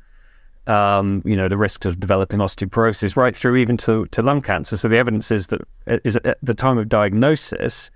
um, 0.68 1.22
you 1.26 1.36
know, 1.36 1.48
the 1.48 1.58
risks 1.58 1.86
of 1.86 2.00
developing 2.00 2.40
osteoporosis 2.40 3.16
right 3.16 3.36
through 3.36 3.58
even 3.58 3.78
to, 3.78 4.06
to 4.08 4.22
lung 4.22 4.42
cancer. 4.42 4.78
So 4.78 4.88
the 4.88 4.98
evidence 4.98 5.32
is 5.32 5.48
that 5.48 5.62
is 5.88 6.18
at 6.18 6.38
the 6.42 6.54
time 6.54 6.78
of 6.78 6.88
diagnosis, 6.88 7.90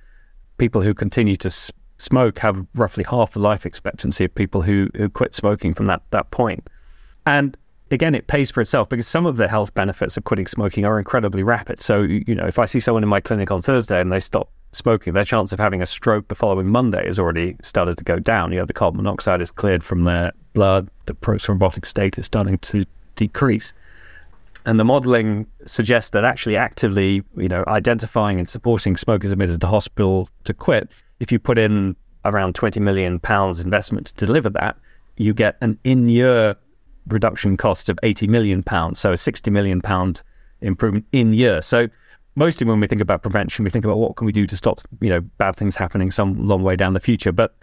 people 0.58 0.82
who 0.82 0.94
continue 0.94 1.36
to 1.38 1.48
s- 1.48 1.72
smoke 1.98 2.39
have 2.39 2.65
roughly 2.75 3.03
half 3.03 3.32
the 3.32 3.39
life 3.39 3.65
expectancy 3.65 4.25
of 4.25 4.34
people 4.34 4.62
who, 4.62 4.89
who 4.96 5.10
quit 5.10 5.34
smoking 5.34 5.74
from 5.74 5.88
that, 5.88 6.01
that 6.12 6.32
point. 6.32 6.67
And 7.25 7.55
again, 7.91 8.15
it 8.15 8.27
pays 8.27 8.51
for 8.51 8.61
itself 8.61 8.89
because 8.89 9.07
some 9.07 9.25
of 9.25 9.37
the 9.37 9.47
health 9.47 9.73
benefits 9.73 10.17
of 10.17 10.23
quitting 10.23 10.47
smoking 10.47 10.85
are 10.85 10.97
incredibly 10.97 11.43
rapid. 11.43 11.81
So, 11.81 12.01
you 12.01 12.35
know, 12.35 12.45
if 12.45 12.59
I 12.59 12.65
see 12.65 12.79
someone 12.79 13.03
in 13.03 13.09
my 13.09 13.19
clinic 13.19 13.51
on 13.51 13.61
Thursday 13.61 13.99
and 14.01 14.11
they 14.11 14.19
stop 14.19 14.49
smoking, 14.71 15.13
their 15.13 15.23
chance 15.23 15.51
of 15.51 15.59
having 15.59 15.81
a 15.81 15.85
stroke 15.85 16.27
the 16.27 16.35
following 16.35 16.67
Monday 16.67 17.05
has 17.05 17.19
already 17.19 17.55
started 17.61 17.97
to 17.97 18.03
go 18.03 18.19
down. 18.19 18.51
You 18.51 18.59
know, 18.59 18.65
the 18.65 18.73
carbon 18.73 18.97
monoxide 18.97 19.41
is 19.41 19.51
cleared 19.51 19.83
from 19.83 20.03
their 20.03 20.31
blood, 20.53 20.89
the 21.05 21.13
prothrombotic 21.13 21.85
state 21.85 22.17
is 22.17 22.25
starting 22.25 22.57
to 22.59 22.85
decrease. 23.15 23.73
And 24.65 24.79
the 24.79 24.83
modelling 24.83 25.45
suggests 25.67 26.09
that 26.11 26.25
actually 26.25 26.57
actively, 26.57 27.23
you 27.37 27.47
know, 27.47 27.63
identifying 27.67 28.39
and 28.39 28.49
supporting 28.49 28.97
smokers 28.97 29.31
admitted 29.31 29.61
to 29.61 29.67
hospital 29.67 30.27
to 30.45 30.55
quit, 30.55 30.89
if 31.19 31.31
you 31.31 31.37
put 31.37 31.59
in 31.59 31.95
around 32.25 32.55
20 32.55 32.79
million 32.79 33.19
pounds 33.19 33.59
investment 33.59 34.07
to 34.07 34.25
deliver 34.25 34.49
that, 34.49 34.75
you 35.17 35.33
get 35.33 35.55
an 35.61 35.77
in-year 35.83 36.55
reduction 37.07 37.57
cost 37.57 37.89
of 37.89 38.00
80 38.03 38.27
million 38.27 38.63
pounds, 38.63 39.00
so 39.00 39.12
a 39.12 39.17
60 39.17 39.51
million 39.51 39.81
pound 39.81 40.24
improvement 40.62 41.05
in 41.12 41.33
year. 41.33 41.62
So 41.62 41.88
mostly 42.35 42.67
when 42.67 42.79
we 42.79 42.88
think 42.88 43.01
about 43.01 43.21
prevention, 43.21 43.63
we 43.63 43.69
think 43.69 43.85
about 43.85 43.97
what 43.97 44.15
can 44.15 44.25
we 44.25 44.31
do 44.31 44.47
to 44.47 44.55
stop, 44.55 44.81
you 45.01 45.09
know, 45.09 45.21
bad 45.21 45.55
things 45.55 45.75
happening 45.75 46.12
some 46.12 46.45
long 46.45 46.63
way 46.63 46.75
down 46.75 46.93
the 46.93 47.00
future. 47.00 47.31
But 47.31 47.55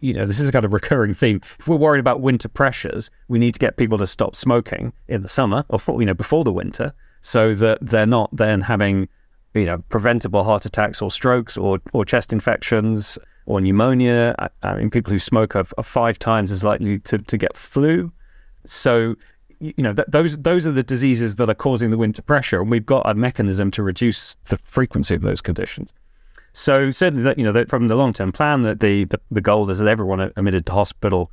you 0.00 0.12
know, 0.12 0.26
this 0.26 0.40
is 0.40 0.48
a 0.48 0.52
kind 0.52 0.64
of 0.64 0.72
recurring 0.72 1.14
theme. 1.14 1.40
If 1.58 1.68
we're 1.68 1.76
worried 1.76 2.00
about 2.00 2.20
winter 2.20 2.48
pressures, 2.48 3.10
we 3.28 3.38
need 3.38 3.52
to 3.54 3.58
get 3.58 3.76
people 3.76 3.98
to 3.98 4.06
stop 4.06 4.36
smoking 4.36 4.92
in 5.08 5.22
the 5.22 5.28
summer 5.28 5.64
or 5.68 5.80
you 6.00 6.06
know 6.06 6.14
before 6.14 6.44
the 6.44 6.52
winter, 6.52 6.92
so 7.22 7.54
that 7.54 7.78
they're 7.80 8.06
not 8.06 8.34
then 8.34 8.60
having 8.60 9.08
you 9.54 9.64
know 9.64 9.78
preventable 9.88 10.44
heart 10.44 10.66
attacks 10.66 11.00
or 11.00 11.10
strokes 11.10 11.56
or 11.56 11.78
or 11.92 12.04
chest 12.04 12.32
infections 12.32 13.18
or 13.46 13.60
pneumonia. 13.60 14.34
I, 14.38 14.48
I 14.62 14.76
mean, 14.76 14.90
people 14.90 15.12
who 15.12 15.18
smoke 15.18 15.56
are, 15.56 15.66
are, 15.78 15.84
five 15.84 16.18
times 16.18 16.50
as 16.50 16.62
likely 16.62 16.98
to 17.00 17.18
to 17.18 17.38
get 17.38 17.56
flu. 17.56 18.12
So 18.70 19.16
you 19.60 19.74
know 19.78 19.92
th- 19.92 20.08
those 20.08 20.36
those 20.38 20.66
are 20.66 20.72
the 20.72 20.82
diseases 20.82 21.36
that 21.36 21.48
are 21.48 21.54
causing 21.54 21.90
the 21.90 21.98
winter 21.98 22.22
pressure, 22.22 22.60
and 22.60 22.70
we've 22.70 22.86
got 22.86 23.08
a 23.08 23.14
mechanism 23.14 23.70
to 23.72 23.82
reduce 23.82 24.36
the 24.48 24.56
frequency 24.58 25.14
of 25.14 25.22
those 25.22 25.40
conditions. 25.40 25.94
So 26.52 26.90
certainly, 26.90 27.22
that 27.24 27.38
you 27.38 27.44
know, 27.44 27.52
that 27.52 27.68
from 27.68 27.88
the 27.88 27.96
long 27.96 28.12
term 28.12 28.32
plan, 28.32 28.62
that 28.62 28.80
the, 28.80 29.04
the, 29.04 29.20
the 29.30 29.42
goal 29.42 29.68
is 29.68 29.78
that 29.78 29.88
everyone 29.88 30.20
admitted 30.20 30.64
to 30.66 30.72
hospital 30.72 31.30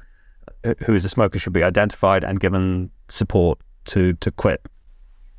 uh, 0.66 0.74
who 0.86 0.94
is 0.94 1.06
a 1.06 1.10
smoker 1.10 1.40
should 1.40 1.54
be 1.54 1.64
identified 1.64 2.26
and 2.26 2.40
given 2.40 2.92
support 3.08 3.60
to 3.86 4.14
to 4.16 4.32
quit. 4.32 4.66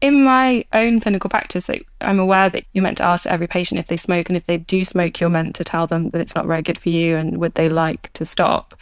In 0.00 0.22
my 0.22 0.64
own 0.72 1.00
clinical 1.00 1.30
practice, 1.30 1.70
I'm 2.00 2.18
aware 2.18 2.50
that 2.50 2.64
you're 2.72 2.82
meant 2.82 2.98
to 2.98 3.04
ask 3.04 3.26
every 3.26 3.46
patient 3.46 3.78
if 3.78 3.86
they 3.86 3.96
smoke, 3.96 4.28
and 4.28 4.36
if 4.36 4.44
they 4.44 4.58
do 4.58 4.84
smoke, 4.84 5.20
you're 5.20 5.30
meant 5.30 5.54
to 5.56 5.64
tell 5.64 5.86
them 5.86 6.10
that 6.10 6.20
it's 6.20 6.34
not 6.34 6.46
very 6.46 6.62
good 6.62 6.78
for 6.78 6.90
you, 6.90 7.16
and 7.16 7.38
would 7.38 7.54
they 7.54 7.68
like 7.68 8.12
to 8.14 8.24
stop, 8.24 8.74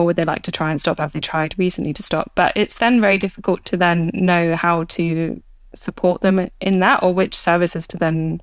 or 0.00 0.06
would 0.06 0.16
they 0.16 0.24
like 0.24 0.42
to 0.42 0.52
try 0.52 0.70
and 0.70 0.80
stop? 0.80 0.98
Have 0.98 1.12
they 1.12 1.20
tried 1.20 1.54
recently 1.58 1.92
to 1.92 2.02
stop? 2.02 2.32
But 2.34 2.56
it's 2.56 2.78
then 2.78 3.00
very 3.00 3.18
difficult 3.18 3.64
to 3.66 3.76
then 3.76 4.10
know 4.14 4.56
how 4.56 4.84
to 4.84 5.42
support 5.74 6.22
them 6.22 6.50
in 6.60 6.80
that, 6.80 7.02
or 7.02 7.12
which 7.12 7.34
services 7.36 7.86
to 7.88 7.98
then 7.98 8.40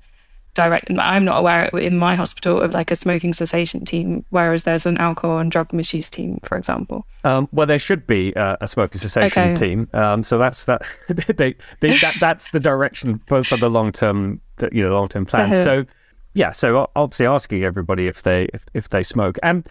direct. 0.54 0.90
I'm 0.96 1.24
not 1.24 1.38
aware 1.38 1.66
in 1.76 1.98
my 1.98 2.14
hospital 2.14 2.60
of 2.60 2.72
like 2.72 2.92
a 2.92 2.96
smoking 2.96 3.32
cessation 3.32 3.84
team, 3.84 4.24
whereas 4.30 4.62
there's 4.62 4.86
an 4.86 4.98
alcohol 4.98 5.38
and 5.38 5.50
drug 5.50 5.72
misuse 5.72 6.08
team, 6.08 6.38
for 6.44 6.56
example. 6.56 7.04
Um, 7.24 7.48
well, 7.50 7.66
there 7.66 7.78
should 7.78 8.06
be 8.06 8.34
uh, 8.36 8.56
a 8.60 8.68
smoking 8.68 9.00
cessation 9.00 9.42
okay. 9.42 9.54
team. 9.54 9.88
Um, 9.92 10.22
so 10.22 10.38
that's 10.38 10.64
that. 10.66 10.82
they, 11.08 11.56
they, 11.80 11.90
that 11.98 12.16
that's 12.20 12.50
the 12.50 12.60
direction 12.60 13.20
for, 13.26 13.42
for 13.42 13.56
the 13.56 13.68
long 13.68 13.90
term, 13.90 14.40
you 14.70 14.82
know, 14.84 14.92
long 14.92 15.08
term 15.08 15.26
plan. 15.26 15.52
Uh-huh. 15.52 15.64
So 15.64 15.86
yeah, 16.34 16.52
so 16.52 16.88
obviously 16.94 17.26
asking 17.26 17.64
everybody 17.64 18.06
if 18.06 18.22
they 18.22 18.48
if, 18.54 18.64
if 18.74 18.88
they 18.90 19.02
smoke, 19.02 19.38
and 19.42 19.68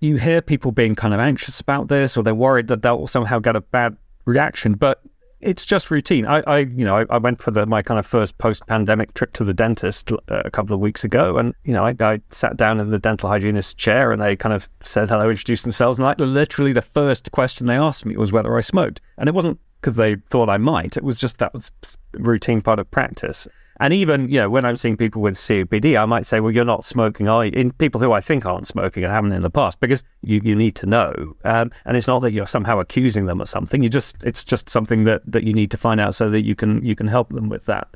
you 0.00 0.16
hear 0.16 0.42
people 0.42 0.72
being 0.72 0.94
kind 0.94 1.14
of 1.14 1.20
anxious 1.20 1.60
about 1.60 1.88
this, 1.88 2.16
or 2.16 2.22
they're 2.22 2.34
worried 2.34 2.68
that 2.68 2.82
they'll 2.82 3.06
somehow 3.06 3.38
get 3.38 3.56
a 3.56 3.60
bad 3.60 3.96
reaction, 4.24 4.74
but 4.74 5.02
it's 5.40 5.66
just 5.66 5.90
routine. 5.90 6.26
I, 6.26 6.42
I 6.46 6.58
you 6.58 6.84
know, 6.84 6.98
I, 6.98 7.06
I, 7.10 7.18
went 7.18 7.40
for 7.40 7.50
the, 7.50 7.66
my 7.66 7.82
kind 7.82 7.98
of 7.98 8.06
first 8.06 8.38
post-pandemic 8.38 9.14
trip 9.14 9.32
to 9.34 9.44
the 9.44 9.54
dentist 9.54 10.10
uh, 10.10 10.16
a 10.28 10.50
couple 10.50 10.74
of 10.74 10.80
weeks 10.80 11.04
ago, 11.04 11.38
and 11.38 11.54
you 11.64 11.72
know, 11.72 11.84
I, 11.84 11.94
I, 12.00 12.20
sat 12.30 12.56
down 12.56 12.80
in 12.80 12.90
the 12.90 12.98
dental 12.98 13.28
hygienist 13.28 13.76
chair, 13.76 14.12
and 14.12 14.20
they 14.20 14.36
kind 14.36 14.54
of 14.54 14.68
said 14.80 15.08
hello, 15.08 15.30
introduced 15.30 15.64
themselves, 15.64 15.98
and 15.98 16.06
like 16.06 16.18
literally 16.20 16.72
the 16.72 16.82
first 16.82 17.30
question 17.32 17.66
they 17.66 17.76
asked 17.76 18.06
me 18.06 18.16
was 18.16 18.32
whether 18.32 18.56
I 18.56 18.60
smoked, 18.60 19.00
and 19.18 19.28
it 19.28 19.34
wasn't 19.34 19.60
because 19.80 19.96
they 19.96 20.16
thought 20.30 20.48
I 20.48 20.56
might. 20.56 20.96
It 20.96 21.04
was 21.04 21.18
just 21.18 21.38
that 21.38 21.54
was 21.54 21.70
routine 22.14 22.60
part 22.60 22.78
of 22.78 22.90
practice. 22.90 23.46
And 23.78 23.92
even, 23.92 24.28
you 24.28 24.36
know, 24.36 24.48
when 24.48 24.64
I'm 24.64 24.76
seeing 24.76 24.96
people 24.96 25.20
with 25.20 25.34
COPD, 25.34 26.00
I 26.00 26.06
might 26.06 26.24
say, 26.24 26.40
well, 26.40 26.50
you're 26.50 26.64
not 26.64 26.84
smoking, 26.84 27.28
are 27.28 27.44
you? 27.44 27.52
In 27.52 27.72
people 27.72 28.00
who 28.00 28.12
I 28.12 28.20
think 28.20 28.46
aren't 28.46 28.66
smoking 28.66 29.04
and 29.04 29.12
haven't 29.12 29.32
in 29.32 29.42
the 29.42 29.50
past, 29.50 29.80
because 29.80 30.02
you, 30.22 30.40
you 30.42 30.54
need 30.54 30.76
to 30.76 30.86
know. 30.86 31.36
Um, 31.44 31.70
and 31.84 31.96
it's 31.96 32.06
not 32.06 32.20
that 32.20 32.32
you're 32.32 32.46
somehow 32.46 32.80
accusing 32.80 33.26
them 33.26 33.40
of 33.40 33.48
something. 33.48 33.82
You 33.82 33.88
just, 33.88 34.16
it's 34.22 34.44
just 34.44 34.70
something 34.70 35.04
that, 35.04 35.22
that 35.26 35.44
you 35.44 35.52
need 35.52 35.70
to 35.72 35.76
find 35.76 36.00
out 36.00 36.14
so 36.14 36.30
that 36.30 36.42
you 36.42 36.54
can, 36.54 36.84
you 36.84 36.96
can 36.96 37.06
help 37.06 37.28
them 37.30 37.48
with 37.48 37.66
that. 37.66 37.88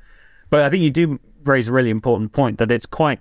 But 0.51 0.63
I 0.63 0.69
think 0.69 0.83
you 0.83 0.91
do 0.91 1.19
raise 1.45 1.69
a 1.69 1.73
really 1.73 1.91
important 1.91 2.33
point 2.33 2.59
that 2.59 2.71
it's 2.71 2.87
quite, 2.87 3.21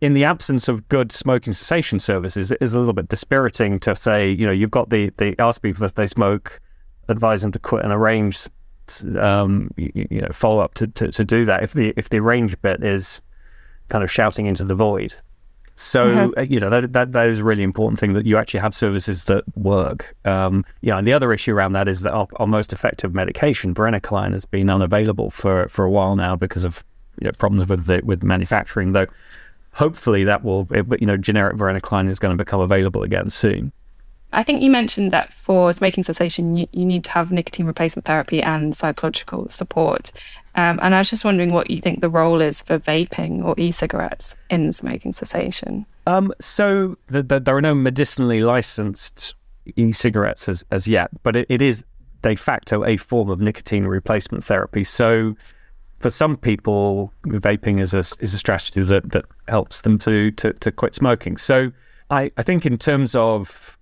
in 0.00 0.14
the 0.14 0.24
absence 0.24 0.68
of 0.68 0.88
good 0.88 1.12
smoking 1.12 1.52
cessation 1.52 1.98
services, 1.98 2.50
it 2.50 2.58
is 2.60 2.72
a 2.72 2.78
little 2.78 2.94
bit 2.94 3.08
dispiriting 3.08 3.78
to 3.80 3.94
say, 3.96 4.30
you 4.30 4.46
know, 4.46 4.52
you've 4.52 4.70
got 4.70 4.90
the, 4.90 5.10
the 5.18 5.34
ask 5.38 5.60
people 5.60 5.84
if 5.84 5.94
they 5.94 6.06
smoke, 6.06 6.60
advise 7.08 7.42
them 7.42 7.52
to 7.52 7.58
quit 7.58 7.84
and 7.84 7.92
arrange 7.92 8.46
um, 9.18 9.70
you, 9.76 9.90
you, 9.94 10.20
know 10.20 10.28
follow 10.32 10.60
up 10.60 10.74
to, 10.74 10.86
to, 10.86 11.10
to, 11.10 11.24
do 11.24 11.44
that 11.44 11.62
if 11.62 11.72
the 11.72 11.92
if 11.96 12.08
the 12.08 12.20
range 12.20 12.60
bit 12.62 12.82
is 12.82 13.20
kind 13.88 14.04
of 14.04 14.10
shouting 14.10 14.46
into 14.46 14.64
the 14.64 14.74
void. 14.74 15.14
So 15.76 16.06
mm-hmm. 16.06 16.38
uh, 16.38 16.42
you 16.42 16.58
know 16.58 16.70
that, 16.70 16.92
that 16.92 17.12
that 17.12 17.26
is 17.28 17.40
a 17.40 17.44
really 17.44 17.62
important 17.62 18.00
thing 18.00 18.14
that 18.14 18.26
you 18.26 18.36
actually 18.36 18.60
have 18.60 18.74
services 18.74 19.24
that 19.24 19.44
work. 19.56 20.16
Um, 20.24 20.64
yeah, 20.80 20.98
and 20.98 21.06
the 21.06 21.12
other 21.12 21.32
issue 21.32 21.54
around 21.54 21.72
that 21.72 21.88
is 21.88 22.00
that 22.02 22.12
our, 22.12 22.26
our 22.36 22.46
most 22.46 22.72
effective 22.72 23.14
medication, 23.14 23.74
varenicline, 23.74 24.32
has 24.32 24.44
been 24.44 24.70
unavailable 24.70 25.30
for 25.30 25.68
for 25.68 25.84
a 25.84 25.90
while 25.90 26.16
now 26.16 26.36
because 26.36 26.64
of 26.64 26.84
you 27.20 27.26
know, 27.26 27.32
problems 27.32 27.68
with 27.68 27.86
the, 27.86 28.00
with 28.04 28.22
manufacturing. 28.22 28.92
Though 28.92 29.06
hopefully 29.72 30.24
that 30.24 30.42
will, 30.42 30.66
you 30.98 31.06
know, 31.06 31.16
generic 31.16 31.56
varenicline 31.56 32.08
is 32.08 32.18
going 32.18 32.36
to 32.36 32.42
become 32.42 32.60
available 32.60 33.02
again 33.02 33.28
soon. 33.28 33.72
I 34.36 34.42
think 34.42 34.60
you 34.62 34.70
mentioned 34.70 35.12
that 35.12 35.32
for 35.32 35.72
smoking 35.72 36.04
cessation, 36.04 36.56
you, 36.56 36.68
you 36.72 36.84
need 36.84 37.04
to 37.04 37.10
have 37.10 37.32
nicotine 37.32 37.64
replacement 37.66 38.04
therapy 38.04 38.42
and 38.42 38.76
psychological 38.76 39.48
support. 39.48 40.12
Um, 40.54 40.78
and 40.82 40.94
I 40.94 40.98
was 40.98 41.08
just 41.08 41.24
wondering 41.24 41.54
what 41.54 41.70
you 41.70 41.80
think 41.80 42.02
the 42.02 42.10
role 42.10 42.42
is 42.42 42.60
for 42.60 42.78
vaping 42.78 43.42
or 43.42 43.54
e 43.58 43.72
cigarettes 43.72 44.36
in 44.50 44.72
smoking 44.72 45.14
cessation. 45.14 45.86
Um, 46.06 46.34
so 46.38 46.98
the, 47.06 47.22
the, 47.22 47.40
there 47.40 47.56
are 47.56 47.62
no 47.62 47.74
medicinally 47.74 48.42
licensed 48.42 49.34
e 49.74 49.90
cigarettes 49.92 50.50
as, 50.50 50.66
as 50.70 50.86
yet, 50.86 51.10
but 51.22 51.34
it, 51.34 51.46
it 51.48 51.62
is 51.62 51.82
de 52.20 52.36
facto 52.36 52.84
a 52.84 52.98
form 52.98 53.30
of 53.30 53.40
nicotine 53.40 53.84
replacement 53.84 54.44
therapy. 54.44 54.84
So 54.84 55.34
for 55.98 56.10
some 56.10 56.36
people, 56.36 57.10
vaping 57.26 57.80
is 57.80 57.94
a, 57.94 58.00
is 58.20 58.34
a 58.34 58.38
strategy 58.38 58.82
that, 58.82 59.12
that 59.12 59.24
helps 59.48 59.80
them 59.80 59.98
to, 60.00 60.30
to, 60.32 60.52
to 60.52 60.70
quit 60.70 60.94
smoking. 60.94 61.38
So 61.38 61.72
I, 62.10 62.30
I 62.36 62.42
think 62.42 62.66
in 62.66 62.76
terms 62.76 63.14
of 63.14 63.75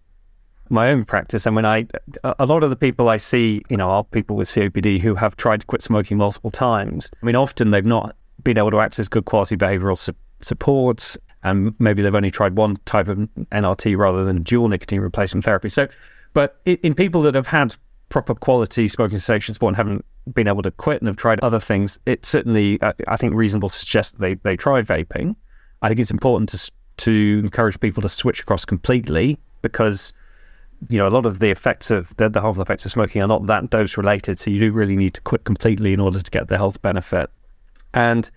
my 0.71 0.91
own 0.91 1.05
practice. 1.05 1.47
And 1.47 1.57
when 1.57 1.67
I, 1.67 1.87
a 2.23 2.47
lot 2.47 2.63
of 2.63 2.71
the 2.71 2.77
people 2.77 3.09
I 3.09 3.17
see, 3.17 3.63
you 3.69 3.77
know, 3.77 3.89
are 3.89 4.05
people 4.05 4.37
with 4.37 4.49
COPD 4.49 5.01
who 5.01 5.15
have 5.15 5.37
tried 5.37 5.61
to 5.61 5.67
quit 5.67 5.83
smoking 5.83 6.17
multiple 6.17 6.51
times. 6.51 7.11
I 7.23 7.27
mean, 7.27 7.37
often 7.37 7.71
they've 7.71 7.85
not 7.85 8.17
been 8.43 8.59
able 8.59 8.71
to 8.71 8.81
access 8.81 9.09
good 9.09 9.25
quality 9.25 9.57
behavioral 9.57 9.97
su- 9.97 10.15
support, 10.41 11.17
and 11.43 11.75
maybe 11.79 12.03
they've 12.03 12.15
only 12.15 12.31
tried 12.31 12.57
one 12.57 12.77
type 12.85 13.09
of 13.09 13.19
NRT 13.19 13.97
rather 13.97 14.25
than 14.25 14.43
dual 14.43 14.69
nicotine 14.69 15.01
replacement 15.01 15.45
therapy. 15.45 15.69
So, 15.69 15.89
but 16.33 16.61
in 16.65 16.95
people 16.95 17.23
that 17.23 17.35
have 17.35 17.47
had 17.47 17.77
proper 18.09 18.35
quality 18.35 18.89
smoking 18.89 19.19
cessation 19.19 19.55
support 19.55 19.71
and 19.71 19.77
haven't 19.77 20.05
been 20.33 20.49
able 20.49 20.63
to 20.63 20.71
quit 20.71 21.01
and 21.01 21.07
have 21.07 21.17
tried 21.17 21.41
other 21.41 21.61
things, 21.61 21.99
it 22.07 22.25
certainly, 22.25 22.79
I 23.09 23.17
think, 23.17 23.35
reasonable 23.35 23.69
to 23.69 23.77
suggest 23.77 24.13
that 24.13 24.21
they, 24.21 24.35
they 24.35 24.57
try 24.57 24.83
vaping. 24.83 25.37
I 25.83 25.89
think 25.89 26.01
it's 26.01 26.11
important 26.11 26.49
to 26.51 26.73
to 26.97 27.41
encourage 27.43 27.81
people 27.81 28.03
to 28.03 28.09
switch 28.09 28.41
across 28.41 28.65
completely 28.65 29.39
because 29.63 30.13
you 30.89 30.99
know, 30.99 31.07
a 31.07 31.09
lot 31.09 31.27
of 31.27 31.39
the 31.39 31.51
effects 31.51 31.91
of 31.91 32.15
the, 32.17 32.29
the 32.29 32.41
harmful 32.41 32.63
effects 32.63 32.85
of 32.85 32.93
smoking 32.93 33.23
are 33.23 33.29
not 33.29 33.47
that 33.47 33.71
dose 33.71 33.97
related. 33.97 34.39
So 34.39 34.51
you 34.51 34.59
do 34.59 34.73
really 34.73 34.97
need 34.97 35.15
to 35.15 35.21
quit 35.21 35.45
completely 35.45 35.93
in 35.93 36.01
order 36.01 36.21
to 36.21 36.31
get 36.31 36.49
the 36.49 36.57
health 36.57 36.81
benefit. 36.83 37.31
And, 37.93 38.31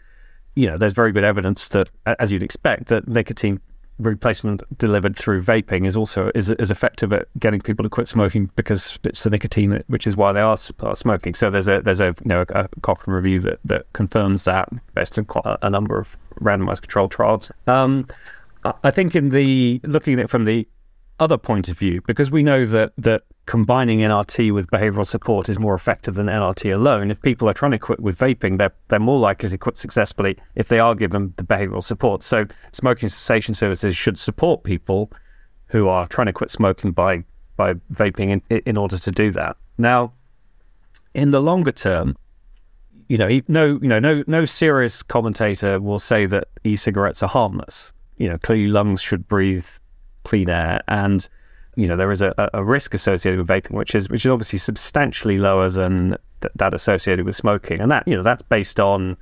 you 0.56 0.68
know, 0.68 0.78
there's 0.78 0.94
very 0.94 1.12
good 1.12 1.24
evidence 1.24 1.68
that, 1.70 1.90
as 2.06 2.32
you'd 2.32 2.44
expect, 2.44 2.88
that 2.88 3.08
nicotine 3.08 3.60
replacement 4.00 4.62
delivered 4.78 5.16
through 5.16 5.42
vaping 5.42 5.88
is 5.88 5.98
also 5.98 6.32
is, 6.36 6.50
is 6.52 6.70
effective 6.70 7.12
at 7.12 7.28
getting 7.40 7.60
people 7.60 7.82
to 7.84 7.90
quit 7.90 8.08
smoking 8.08 8.50
because 8.56 8.98
it's 9.04 9.24
the 9.24 9.30
nicotine 9.30 9.84
which 9.88 10.06
is 10.06 10.16
why 10.16 10.32
they 10.32 10.40
are, 10.40 10.56
are 10.82 10.96
smoking. 10.96 11.34
So 11.34 11.50
there's 11.50 11.68
a 11.68 11.82
there's 11.82 12.00
a 12.00 12.16
you 12.24 12.28
know 12.28 12.46
a 12.50 12.70
Cochrane 12.82 13.16
review 13.16 13.40
that, 13.40 13.60
that 13.66 13.92
confirms 13.94 14.44
that 14.44 14.70
based 14.94 15.18
on 15.18 15.26
quite 15.26 15.58
a 15.62 15.70
number 15.70 16.00
of 16.00 16.16
randomized 16.40 16.82
controlled 16.82 17.12
trials. 17.12 17.52
Um, 17.66 18.06
I 18.84 18.92
think 18.92 19.16
in 19.16 19.30
the 19.30 19.80
looking 19.84 20.14
at 20.14 20.20
it 20.20 20.30
from 20.30 20.46
the 20.46 20.68
other 21.20 21.38
point 21.38 21.70
of 21.70 21.78
view, 21.78 22.02
because 22.06 22.32
we 22.32 22.44
know 22.44 22.66
that 22.66 22.94
that 22.98 23.24
combining 23.46 24.00
NRT 24.00 24.54
with 24.54 24.70
behavioral 24.70 25.06
support 25.06 25.50
is 25.50 25.58
more 25.58 25.74
effective 25.74 26.16
than 26.16 26.28
NRT 26.28 26.74
alone. 26.74 27.10
If 27.10 27.22
people 27.22 27.50
are 27.50 27.54
trying 27.54 27.72
to 27.72 27.80
quit 27.80 28.00
with 28.00 28.18
vaping, 28.18 28.58
they're 28.58 28.74
they're 28.90 29.00
more 29.00 29.20
likely 29.20 29.50
to 29.50 29.58
quit 29.58 29.78
successfully 29.78 30.38
if 30.56 30.68
they 30.68 30.80
are 30.80 30.94
given 30.96 31.34
the 31.38 31.44
behavioral 31.44 31.84
support. 31.84 32.24
So 32.24 32.46
smoking 32.72 33.10
cessation 33.10 33.54
services 33.54 33.96
should 33.96 34.20
support 34.20 34.64
people 34.64 35.12
who 35.68 35.88
are 35.88 36.08
trying 36.08 36.28
to 36.28 36.34
quit 36.34 36.52
smoking 36.52 36.92
by 36.92 37.24
by 37.56 37.74
vaping 37.92 38.42
in, 38.50 38.60
in 38.60 38.78
order 38.78 38.98
to 39.00 39.12
do 39.12 39.32
that. 39.32 39.58
Now, 39.78 40.14
in 41.14 41.32
the 41.32 41.42
longer 41.42 41.72
term, 41.72 42.16
you 43.08 43.18
know, 43.18 43.28
no, 43.48 43.80
you 43.82 43.88
know, 43.88 44.00
no, 44.00 44.24
no 44.28 44.46
serious 44.46 45.02
commentator 45.02 45.80
will 45.80 46.00
say 46.00 46.26
that 46.28 46.50
e-cigarettes 46.64 47.24
are 47.24 47.30
harmless. 47.30 47.94
You 48.18 48.30
know, 48.30 48.38
clearly 48.38 48.68
lungs 48.68 49.02
should 49.02 49.28
breathe 49.28 49.68
clean 50.28 50.50
air, 50.50 50.82
and 50.88 51.28
you 51.76 51.88
know 51.88 51.96
there 51.96 52.12
is 52.12 52.22
a, 52.22 52.34
a 52.54 52.64
risk 52.64 52.94
associated 52.94 53.40
with 53.40 53.48
vaping, 53.48 53.76
which 53.76 53.96
is 53.96 54.10
which 54.10 54.26
is 54.26 54.32
obviously 54.32 54.60
substantially 54.60 55.38
lower 55.38 55.70
than 55.70 56.18
th- 56.42 56.54
that 56.56 56.74
associated 56.74 57.26
with 57.26 57.36
smoking, 57.36 57.80
and 57.80 57.90
that 57.90 58.08
you 58.08 58.16
know 58.16 58.24
that's 58.24 58.42
based 58.42 58.80
on 58.80 59.16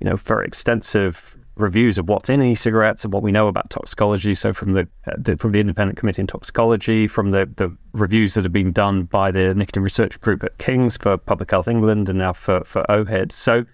you 0.00 0.08
know 0.08 0.16
very 0.16 0.46
extensive 0.46 1.36
reviews 1.56 1.98
of 1.98 2.08
what's 2.08 2.30
in 2.30 2.42
e-cigarettes 2.42 3.04
and 3.04 3.12
what 3.12 3.22
we 3.22 3.32
know 3.32 3.46
about 3.48 3.68
toxicology. 3.68 4.34
So 4.34 4.52
from 4.52 4.72
the, 4.72 4.88
uh, 5.06 5.12
the, 5.18 5.36
from 5.36 5.52
the 5.52 5.60
independent 5.60 5.98
committee 5.98 6.22
in 6.22 6.26
toxicology, 6.26 7.06
from 7.06 7.30
the 7.30 7.48
the 7.56 7.74
reviews 7.92 8.34
that 8.34 8.44
have 8.44 8.52
been 8.52 8.72
done 8.72 9.04
by 9.04 9.30
the 9.30 9.54
nicotine 9.54 9.82
research 9.82 10.20
group 10.20 10.44
at 10.44 10.58
King's 10.58 10.96
for 10.96 11.16
Public 11.16 11.50
Health 11.50 11.68
England 11.68 12.08
and 12.08 12.18
now 12.18 12.32
for 12.32 12.64
for 12.64 12.84
OHID. 12.88 13.32
So 13.32 13.64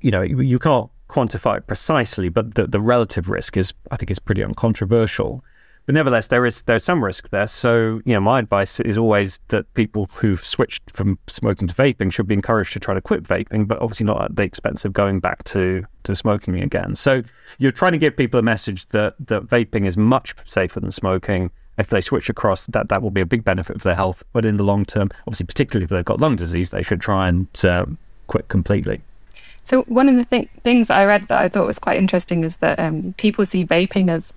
you 0.00 0.10
know 0.10 0.22
you, 0.22 0.40
you 0.40 0.58
can't 0.58 0.90
quantify 1.08 1.58
it 1.58 1.66
precisely, 1.66 2.28
but 2.28 2.54
the, 2.54 2.66
the 2.66 2.80
relative 2.80 3.28
risk 3.28 3.56
is 3.56 3.74
I 3.90 3.96
think 3.96 4.10
is 4.10 4.18
pretty 4.18 4.42
uncontroversial. 4.42 5.44
But 5.86 5.94
nevertheless, 5.94 6.28
there 6.28 6.46
is 6.46 6.62
there's 6.62 6.82
some 6.82 7.04
risk 7.04 7.28
there. 7.28 7.46
So, 7.46 8.00
you 8.06 8.14
know, 8.14 8.20
my 8.20 8.38
advice 8.38 8.80
is 8.80 8.96
always 8.96 9.40
that 9.48 9.72
people 9.74 10.08
who've 10.14 10.44
switched 10.44 10.90
from 10.90 11.18
smoking 11.26 11.68
to 11.68 11.74
vaping 11.74 12.10
should 12.10 12.26
be 12.26 12.34
encouraged 12.34 12.72
to 12.72 12.80
try 12.80 12.94
to 12.94 13.02
quit 13.02 13.22
vaping, 13.22 13.68
but 13.68 13.80
obviously 13.82 14.06
not 14.06 14.22
at 14.22 14.36
the 14.36 14.44
expense 14.44 14.84
of 14.86 14.94
going 14.94 15.20
back 15.20 15.44
to, 15.44 15.84
to 16.04 16.16
smoking 16.16 16.58
again. 16.60 16.94
So 16.94 17.22
you're 17.58 17.70
trying 17.70 17.92
to 17.92 17.98
give 17.98 18.16
people 18.16 18.40
a 18.40 18.42
message 18.42 18.86
that, 18.88 19.14
that 19.26 19.42
vaping 19.42 19.86
is 19.86 19.96
much 19.96 20.34
safer 20.46 20.80
than 20.80 20.90
smoking. 20.90 21.50
If 21.76 21.88
they 21.88 22.00
switch 22.00 22.30
across, 22.30 22.66
that 22.66 22.88
that 22.88 23.02
will 23.02 23.10
be 23.10 23.20
a 23.20 23.26
big 23.26 23.44
benefit 23.44 23.78
for 23.78 23.88
their 23.88 23.96
health. 23.96 24.24
But 24.32 24.44
in 24.46 24.56
the 24.56 24.62
long 24.62 24.84
term, 24.84 25.10
obviously, 25.26 25.46
particularly 25.46 25.84
if 25.84 25.90
they've 25.90 26.04
got 26.04 26.20
lung 26.20 26.36
disease, 26.36 26.70
they 26.70 26.82
should 26.82 27.00
try 27.00 27.28
and 27.28 27.48
uh, 27.64 27.84
quit 28.28 28.48
completely. 28.48 29.02
So 29.64 29.82
one 29.82 30.08
of 30.08 30.16
the 30.16 30.24
th- 30.24 30.48
things 30.62 30.88
that 30.88 30.98
I 30.98 31.04
read 31.04 31.28
that 31.28 31.40
I 31.40 31.48
thought 31.48 31.66
was 31.66 31.78
quite 31.78 31.98
interesting 31.98 32.44
is 32.44 32.56
that 32.56 32.78
um, 32.78 33.14
people 33.16 33.44
see 33.44 33.66
vaping 33.66 34.10
as 34.10 34.32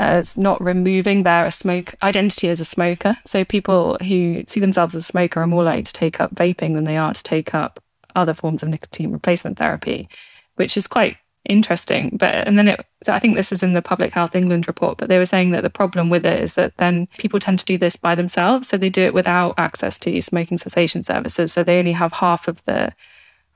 as 0.00 0.38
not 0.38 0.62
removing 0.62 1.22
their 1.22 1.50
smoke 1.50 1.94
identity 2.02 2.48
as 2.48 2.58
a 2.58 2.64
smoker. 2.64 3.18
So 3.26 3.44
people 3.44 3.98
who 3.98 4.44
see 4.48 4.58
themselves 4.58 4.94
as 4.94 5.04
a 5.04 5.06
smoker 5.06 5.42
are 5.42 5.46
more 5.46 5.62
likely 5.62 5.82
to 5.82 5.92
take 5.92 6.20
up 6.20 6.34
vaping 6.34 6.74
than 6.74 6.84
they 6.84 6.96
are 6.96 7.12
to 7.12 7.22
take 7.22 7.54
up 7.54 7.84
other 8.16 8.32
forms 8.32 8.62
of 8.62 8.70
nicotine 8.70 9.12
replacement 9.12 9.58
therapy, 9.58 10.08
which 10.56 10.78
is 10.78 10.88
quite 10.88 11.18
interesting. 11.44 12.16
But 12.18 12.48
and 12.48 12.58
then 12.58 12.68
it, 12.68 12.86
so 13.02 13.12
I 13.12 13.18
think 13.18 13.36
this 13.36 13.50
was 13.50 13.62
in 13.62 13.74
the 13.74 13.82
Public 13.82 14.12
Health 14.12 14.34
England 14.34 14.66
report, 14.66 14.96
but 14.96 15.10
they 15.10 15.18
were 15.18 15.26
saying 15.26 15.50
that 15.50 15.62
the 15.62 15.70
problem 15.70 16.08
with 16.08 16.24
it 16.24 16.40
is 16.42 16.54
that 16.54 16.78
then 16.78 17.06
people 17.18 17.38
tend 17.38 17.58
to 17.58 17.66
do 17.66 17.76
this 17.76 17.96
by 17.96 18.14
themselves, 18.14 18.68
so 18.68 18.78
they 18.78 18.88
do 18.88 19.02
it 19.02 19.14
without 19.14 19.54
access 19.58 19.98
to 19.98 20.22
smoking 20.22 20.56
cessation 20.56 21.02
services. 21.02 21.52
So 21.52 21.62
they 21.62 21.78
only 21.78 21.92
have 21.92 22.14
half 22.14 22.48
of 22.48 22.64
the 22.64 22.94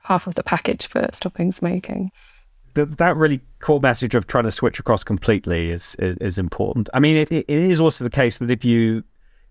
half 0.03 0.27
of 0.27 0.35
the 0.35 0.43
package 0.43 0.85
for 0.85 1.09
stopping 1.11 1.51
smoking 1.51 2.11
the, 2.75 2.85
that 2.85 3.15
really 3.17 3.41
core 3.59 3.79
message 3.79 4.15
of 4.15 4.27
trying 4.27 4.43
to 4.43 4.51
switch 4.51 4.79
across 4.79 5.03
completely 5.03 5.71
is 5.71 5.95
is, 5.95 6.15
is 6.17 6.37
important. 6.37 6.89
I 6.93 6.99
mean, 6.99 7.17
it, 7.17 7.31
it 7.31 7.49
is 7.49 7.81
also 7.81 8.03
the 8.03 8.09
case 8.09 8.37
that 8.37 8.51
if 8.51 8.63
you 8.63 9.03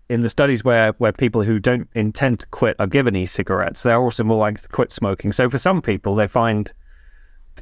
in 0.07 0.21
the 0.21 0.29
studies 0.29 0.63
where, 0.63 0.91
where 0.99 1.11
people 1.11 1.41
who 1.41 1.59
don't 1.59 1.89
intend 1.95 2.39
to 2.39 2.47
quit 2.47 2.75
are 2.79 2.87
given 2.87 3.15
e-cigarettes, 3.15 3.83
they're 3.83 3.99
also 3.99 4.23
more 4.23 4.37
likely 4.37 4.61
to 4.61 4.67
quit 4.67 4.91
smoking. 4.91 5.31
So 5.31 5.49
for 5.49 5.57
some 5.57 5.81
people, 5.81 6.13
they 6.13 6.27
find, 6.27 6.71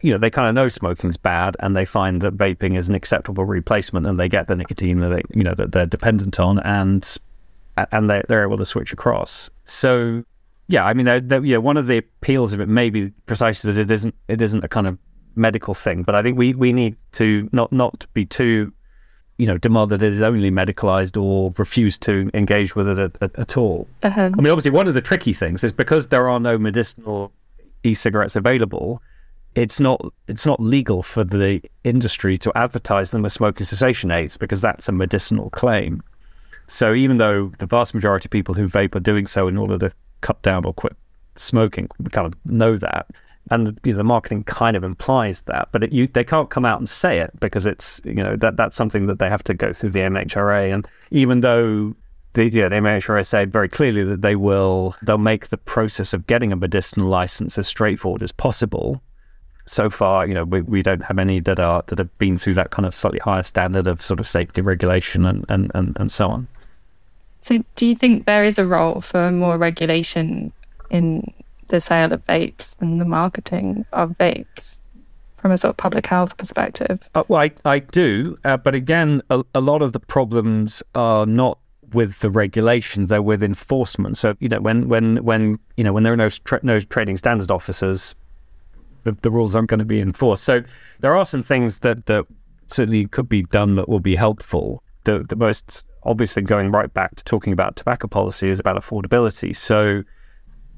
you 0.01 0.11
know, 0.11 0.17
they 0.17 0.29
kind 0.29 0.49
of 0.49 0.53
know 0.53 0.67
smoking's 0.67 1.15
bad, 1.15 1.55
and 1.61 1.75
they 1.75 1.85
find 1.85 2.21
that 2.21 2.37
vaping 2.37 2.77
is 2.77 2.89
an 2.89 2.95
acceptable 2.95 3.45
replacement, 3.45 4.05
and 4.05 4.19
they 4.19 4.27
get 4.27 4.47
the 4.47 4.55
nicotine 4.55 4.99
that 4.99 5.09
they, 5.09 5.21
you 5.33 5.43
know, 5.43 5.55
that 5.55 5.71
they're 5.71 5.85
dependent 5.85 6.39
on, 6.39 6.59
and 6.59 7.17
and 7.91 8.09
they 8.09 8.21
they're 8.27 8.43
able 8.43 8.57
to 8.57 8.65
switch 8.65 8.91
across. 8.91 9.49
So 9.63 10.25
yeah, 10.67 10.85
I 10.85 10.93
mean, 10.93 11.05
they're, 11.05 11.21
they're, 11.21 11.45
you 11.45 11.53
know, 11.53 11.61
one 11.61 11.77
of 11.77 11.87
the 11.87 11.97
appeals 11.97 12.53
of 12.53 12.59
it 12.59 12.67
may 12.67 12.89
be 12.89 13.11
precisely 13.25 13.71
that 13.71 13.79
it 13.79 13.91
isn't 13.91 14.15
it 14.27 14.41
isn't 14.41 14.63
a 14.63 14.67
kind 14.67 14.87
of 14.87 14.97
medical 15.35 15.73
thing. 15.73 16.03
But 16.03 16.15
I 16.15 16.21
think 16.21 16.37
we, 16.37 16.53
we 16.53 16.73
need 16.73 16.95
to 17.13 17.49
not 17.51 17.71
not 17.71 18.05
be 18.13 18.25
too, 18.25 18.73
you 19.37 19.45
know, 19.45 19.57
demand 19.57 19.91
that 19.91 20.03
it 20.03 20.11
is 20.11 20.21
only 20.21 20.51
medicalized 20.51 21.21
or 21.21 21.53
refuse 21.57 21.97
to 21.99 22.29
engage 22.33 22.75
with 22.75 22.87
it 22.87 22.99
at, 22.99 23.11
at, 23.21 23.39
at 23.39 23.57
all. 23.57 23.87
Uh-huh. 24.03 24.21
I 24.21 24.41
mean, 24.41 24.51
obviously, 24.51 24.71
one 24.71 24.87
of 24.87 24.93
the 24.93 25.01
tricky 25.01 25.33
things 25.33 25.63
is 25.63 25.71
because 25.71 26.09
there 26.09 26.29
are 26.29 26.39
no 26.39 26.57
medicinal 26.57 27.31
e-cigarettes 27.83 28.35
available. 28.35 29.01
It's 29.55 29.79
not 29.79 30.01
it's 30.27 30.45
not 30.45 30.59
legal 30.59 31.03
for 31.03 31.23
the 31.23 31.61
industry 31.83 32.37
to 32.39 32.51
advertise 32.55 33.11
them 33.11 33.23
as 33.25 33.33
smoking 33.33 33.65
cessation 33.65 34.09
aids 34.09 34.35
because 34.35 34.61
that's 34.61 34.89
a 34.89 34.91
medicinal 34.91 35.49
claim. 35.51 36.01
So 36.67 36.93
even 36.93 37.17
though 37.17 37.51
the 37.59 37.67
vast 37.67 37.93
majority 37.93 38.27
of 38.27 38.31
people 38.31 38.55
who 38.55 38.67
vape 38.67 38.95
are 38.95 38.99
doing 38.99 39.27
so 39.27 39.47
in 39.47 39.57
order 39.57 39.77
to 39.77 39.91
cut 40.21 40.41
down 40.41 40.65
or 40.65 40.73
quit 40.73 40.95
smoking, 41.35 41.87
we 41.99 42.09
kind 42.09 42.25
of 42.25 42.33
know 42.45 42.77
that 42.77 43.07
and 43.51 43.79
you 43.83 43.91
know, 43.91 43.97
the 43.97 44.03
marketing 44.03 44.43
kind 44.43 44.77
of 44.77 44.83
implies 44.83 45.41
that, 45.43 45.69
but 45.71 45.83
it, 45.83 45.93
you, 45.93 46.07
they 46.07 46.23
can't 46.23 46.49
come 46.49 46.65
out 46.65 46.79
and 46.79 46.87
say 46.87 47.19
it 47.19 47.31
because 47.39 47.65
it's 47.65 47.99
you 48.05 48.13
know 48.15 48.35
that 48.37 48.55
that's 48.55 48.75
something 48.75 49.07
that 49.07 49.19
they 49.19 49.29
have 49.29 49.43
to 49.45 49.53
go 49.53 49.73
through 49.73 49.91
the 49.91 49.99
MHRA. 49.99 50.73
And 50.73 50.87
even 51.11 51.41
though 51.41 51.93
the, 52.33 52.49
yeah, 52.49 52.69
the 52.69 52.75
MHRA 52.75 53.25
said 53.25 53.51
very 53.51 53.69
clearly 53.69 54.03
that 54.03 54.21
they 54.21 54.35
will 54.35 54.95
they'll 55.01 55.17
make 55.17 55.49
the 55.49 55.57
process 55.57 56.13
of 56.13 56.25
getting 56.25 56.53
a 56.53 56.55
medicinal 56.55 57.07
license 57.07 57.57
as 57.57 57.67
straightforward 57.67 58.23
as 58.23 58.31
possible. 58.31 59.01
So 59.65 59.89
far, 59.89 60.27
you 60.27 60.33
know, 60.33 60.43
we, 60.43 60.61
we 60.61 60.81
don't 60.81 61.03
have 61.03 61.17
any 61.17 61.39
that 61.41 61.59
are 61.59 61.83
that 61.87 61.97
have 61.97 62.17
been 62.17 62.37
through 62.37 62.55
that 62.55 62.71
kind 62.71 62.85
of 62.85 62.93
slightly 62.93 63.19
higher 63.19 63.43
standard 63.43 63.87
of 63.87 64.01
sort 64.01 64.19
of 64.19 64.27
safety 64.27 64.61
regulation 64.61 65.25
and, 65.25 65.45
and, 65.47 65.71
and, 65.73 65.95
and 65.97 66.11
so 66.11 66.27
on. 66.27 66.47
So, 67.39 67.63
do 67.75 67.85
you 67.85 67.95
think 67.95 68.25
there 68.25 68.43
is 68.43 68.57
a 68.57 68.65
role 68.65 69.01
for 69.01 69.31
more 69.31 69.57
regulation 69.57 70.51
in 70.89 71.33
the 71.67 71.79
sale 71.79 72.13
of 72.13 72.25
vapes 72.25 72.75
and 72.81 72.99
the 72.99 73.05
marketing 73.05 73.85
of 73.93 74.11
vapes 74.11 74.79
from 75.37 75.51
a 75.51 75.57
sort 75.57 75.71
of 75.71 75.77
public 75.77 76.05
health 76.07 76.37
perspective? 76.37 76.99
Uh, 77.15 77.23
well, 77.27 77.41
I, 77.41 77.51
I 77.65 77.79
do. 77.79 78.37
Uh, 78.45 78.57
but 78.57 78.75
again, 78.75 79.21
a, 79.29 79.43
a 79.53 79.61
lot 79.61 79.81
of 79.81 79.93
the 79.93 79.99
problems 79.99 80.81
are 80.95 81.25
not 81.25 81.59
with 81.93 82.19
the 82.19 82.29
regulations, 82.29 83.09
they're 83.09 83.21
with 83.21 83.43
enforcement. 83.43 84.17
So, 84.17 84.35
you 84.39 84.49
know, 84.49 84.59
when, 84.59 84.87
when, 84.87 85.17
when, 85.17 85.59
you 85.77 85.83
know, 85.83 85.93
when 85.93 86.03
there 86.03 86.13
are 86.13 86.17
no, 86.17 86.29
tra- 86.29 86.59
no 86.63 86.79
trading 86.79 87.17
standards 87.17 87.51
officers, 87.51 88.15
the, 89.03 89.11
the 89.21 89.29
rules 89.29 89.53
aren't 89.53 89.69
going 89.69 89.79
to 89.79 89.85
be 89.85 89.99
enforced. 89.99 90.43
So 90.43 90.63
there 91.01 91.15
are 91.15 91.25
some 91.25 91.43
things 91.43 91.79
that, 91.79 92.05
that 92.07 92.25
certainly 92.67 93.05
could 93.07 93.29
be 93.29 93.43
done 93.43 93.75
that 93.75 93.87
will 93.87 93.99
be 93.99 94.15
helpful. 94.15 94.81
The, 95.03 95.19
the 95.19 95.35
most 95.35 95.85
obvious 96.03 96.33
thing 96.33 96.45
going 96.45 96.71
right 96.71 96.91
back 96.93 97.15
to 97.15 97.23
talking 97.23 97.53
about 97.53 97.75
tobacco 97.75 98.07
policy 98.07 98.49
is 98.49 98.59
about 98.59 98.77
affordability. 98.77 99.55
So 99.55 100.03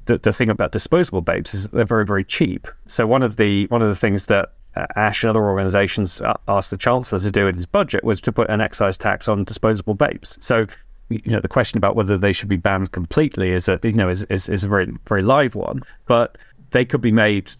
the, 0.06 0.18
the 0.18 0.32
thing 0.32 0.48
about 0.48 0.72
disposable 0.72 1.22
vapes 1.22 1.54
is 1.54 1.68
they're 1.68 1.84
very 1.84 2.06
very 2.06 2.24
cheap. 2.24 2.66
So 2.86 3.06
one 3.06 3.22
of 3.22 3.36
the 3.36 3.66
one 3.66 3.82
of 3.82 3.88
the 3.88 3.96
things 3.96 4.26
that 4.26 4.52
uh, 4.74 4.86
Ash 4.96 5.22
and 5.22 5.30
other 5.30 5.44
organisations 5.44 6.22
asked 6.48 6.70
the 6.70 6.76
chancellor 6.76 7.20
to 7.20 7.30
do 7.30 7.46
in 7.46 7.54
his 7.54 7.66
budget 7.66 8.04
was 8.04 8.20
to 8.22 8.32
put 8.32 8.48
an 8.50 8.60
excise 8.60 8.96
tax 8.96 9.28
on 9.28 9.44
disposable 9.44 9.94
vapes. 9.94 10.42
So 10.42 10.66
you 11.08 11.20
know 11.26 11.40
the 11.40 11.48
question 11.48 11.78
about 11.78 11.96
whether 11.96 12.18
they 12.18 12.32
should 12.32 12.48
be 12.48 12.56
banned 12.56 12.92
completely 12.92 13.50
is 13.50 13.68
a 13.68 13.78
you 13.82 13.92
know 13.92 14.08
is, 14.08 14.24
is, 14.24 14.48
is 14.48 14.64
a 14.64 14.68
very 14.68 14.92
very 15.06 15.22
live 15.22 15.54
one. 15.54 15.82
But 16.06 16.38
they 16.70 16.84
could 16.84 17.00
be 17.00 17.12
made 17.12 17.50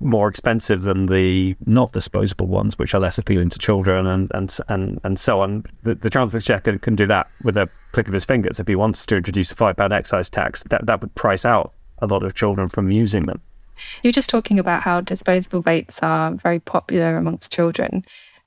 more 0.00 0.28
expensive 0.28 0.82
than 0.82 1.06
the 1.06 1.56
not 1.66 1.92
disposable 1.92 2.46
ones, 2.46 2.78
which 2.78 2.94
are 2.94 3.00
less 3.00 3.16
appealing 3.18 3.50
to 3.50 3.58
children 3.58 4.06
and 4.06 4.30
and 4.34 4.56
and, 4.68 5.00
and 5.04 5.18
so 5.18 5.40
on. 5.40 5.64
The, 5.82 5.94
the 5.94 6.10
Chancellor 6.10 6.38
Exchequer 6.38 6.78
can 6.78 6.96
do 6.96 7.06
that 7.06 7.28
with 7.42 7.56
a 7.56 7.68
click 7.92 8.08
of 8.08 8.14
his 8.14 8.24
fingers. 8.24 8.60
If 8.60 8.68
he 8.68 8.76
wants 8.76 9.06
to 9.06 9.16
introduce 9.16 9.52
a 9.52 9.54
five 9.54 9.76
pound 9.76 9.92
excise 9.92 10.28
tax, 10.28 10.62
that 10.70 10.86
that 10.86 11.00
would 11.00 11.14
price 11.14 11.44
out 11.44 11.72
a 11.98 12.06
lot 12.06 12.22
of 12.22 12.34
children 12.34 12.68
from 12.68 12.90
using 12.90 13.26
them. 13.26 13.40
You 14.02 14.08
were 14.08 14.12
just 14.12 14.30
talking 14.30 14.58
about 14.58 14.82
how 14.82 15.00
disposable 15.00 15.62
vapes 15.62 16.02
are 16.02 16.32
very 16.32 16.60
popular 16.60 17.16
amongst 17.16 17.52
children. 17.52 18.04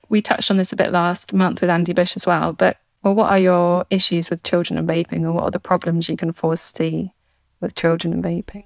We 0.08 0.22
touched 0.22 0.50
on 0.50 0.56
this 0.56 0.72
a 0.72 0.76
bit 0.76 0.90
last 0.90 1.32
month 1.32 1.60
with 1.60 1.70
Andy 1.70 1.92
Bush 1.92 2.16
as 2.16 2.26
well, 2.26 2.52
but 2.52 2.78
Well, 3.02 3.14
what 3.14 3.30
are 3.30 3.38
your 3.38 3.86
issues 3.90 4.28
with 4.28 4.42
children 4.42 4.78
and 4.78 4.88
vaping, 4.88 5.22
or 5.24 5.32
what 5.32 5.44
are 5.44 5.50
the 5.50 5.60
problems 5.60 6.08
you 6.08 6.16
can 6.16 6.32
foresee 6.32 7.12
with 7.60 7.74
children 7.74 8.12
and 8.12 8.24
vaping? 8.24 8.64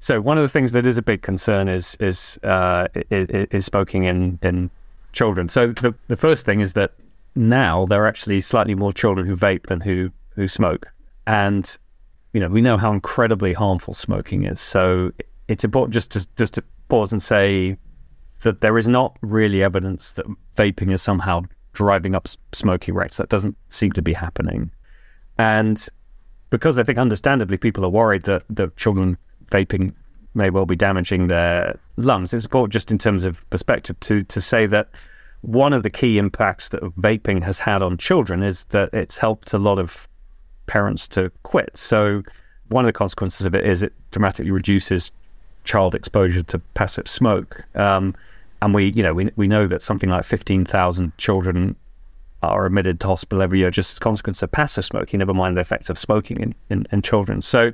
So 0.00 0.20
one 0.20 0.36
of 0.36 0.42
the 0.42 0.48
things 0.48 0.72
that 0.72 0.86
is 0.86 0.98
a 0.98 1.02
big 1.02 1.22
concern 1.22 1.68
is 1.68 1.96
is 2.00 2.38
uh, 2.42 2.88
is, 3.10 3.46
is 3.50 3.64
smoking 3.64 4.04
in 4.04 4.38
in 4.42 4.70
children. 5.12 5.48
So 5.48 5.68
the 5.68 5.94
the 6.08 6.16
first 6.16 6.44
thing 6.44 6.60
is 6.60 6.72
that 6.72 6.92
now 7.36 7.86
there 7.86 8.02
are 8.02 8.08
actually 8.08 8.40
slightly 8.40 8.74
more 8.74 8.92
children 8.92 9.26
who 9.26 9.36
vape 9.36 9.66
than 9.66 9.80
who 9.80 10.10
who 10.34 10.48
smoke, 10.48 10.88
and 11.26 11.78
you 12.34 12.40
know 12.40 12.48
we 12.48 12.60
know 12.60 12.76
how 12.76 12.92
incredibly 12.92 13.54
harmful 13.54 13.94
smoking 13.94 14.44
is. 14.44 14.60
So 14.60 15.12
it's 15.48 15.64
important 15.64 15.94
just 15.94 16.10
to 16.12 16.28
just 16.36 16.54
to 16.54 16.64
pause 16.88 17.12
and 17.12 17.22
say 17.22 17.78
that 18.42 18.60
there 18.60 18.76
is 18.76 18.86
not 18.86 19.16
really 19.22 19.62
evidence 19.62 20.10
that 20.12 20.26
vaping 20.56 20.92
is 20.92 21.00
somehow 21.00 21.42
driving 21.72 22.14
up 22.14 22.28
smoking 22.52 22.94
rates. 22.94 23.16
That 23.16 23.30
doesn't 23.30 23.56
seem 23.68 23.92
to 23.92 24.02
be 24.02 24.12
happening, 24.12 24.70
and 25.38 25.88
because 26.50 26.78
I 26.78 26.82
think 26.82 26.98
understandably 26.98 27.56
people 27.56 27.84
are 27.84 27.88
worried 27.88 28.24
that 28.24 28.42
the 28.50 28.70
children 28.76 29.16
vaping 29.46 29.94
may 30.34 30.50
well 30.50 30.66
be 30.66 30.76
damaging 30.76 31.28
their 31.28 31.78
lungs. 31.96 32.34
It's 32.34 32.44
important 32.44 32.72
just 32.72 32.90
in 32.90 32.98
terms 32.98 33.24
of 33.24 33.48
perspective 33.50 33.98
to 34.00 34.24
to 34.24 34.40
say 34.40 34.66
that 34.66 34.88
one 35.42 35.72
of 35.72 35.84
the 35.84 35.90
key 35.90 36.18
impacts 36.18 36.70
that 36.70 36.82
vaping 36.96 37.44
has 37.44 37.60
had 37.60 37.80
on 37.80 37.96
children 37.96 38.42
is 38.42 38.64
that 38.64 38.92
it's 38.92 39.18
helped 39.18 39.52
a 39.52 39.58
lot 39.58 39.78
of 39.78 40.08
parents 40.66 41.08
to 41.08 41.30
quit. 41.42 41.76
So 41.76 42.22
one 42.68 42.84
of 42.84 42.88
the 42.88 42.92
consequences 42.92 43.46
of 43.46 43.54
it 43.54 43.66
is 43.66 43.82
it 43.82 43.92
dramatically 44.10 44.50
reduces 44.50 45.12
child 45.64 45.94
exposure 45.94 46.42
to 46.42 46.58
passive 46.74 47.08
smoke. 47.08 47.64
Um, 47.74 48.14
and 48.62 48.74
we, 48.74 48.92
you 48.92 49.02
know, 49.02 49.14
we 49.14 49.30
we 49.36 49.46
know 49.46 49.66
that 49.66 49.82
something 49.82 50.10
like 50.10 50.24
fifteen 50.24 50.64
thousand 50.64 51.16
children 51.18 51.76
are 52.42 52.66
admitted 52.66 53.00
to 53.00 53.06
hospital 53.06 53.42
every 53.42 53.58
year 53.58 53.70
just 53.70 53.92
as 53.92 53.96
a 53.98 54.00
consequence 54.00 54.42
of 54.42 54.50
passive 54.50 54.84
smoking. 54.84 55.18
Never 55.18 55.34
mind 55.34 55.56
the 55.56 55.62
effects 55.62 55.88
of 55.88 55.98
smoking 55.98 56.38
in, 56.40 56.54
in, 56.68 56.86
in 56.92 57.00
children. 57.02 57.40
So 57.40 57.72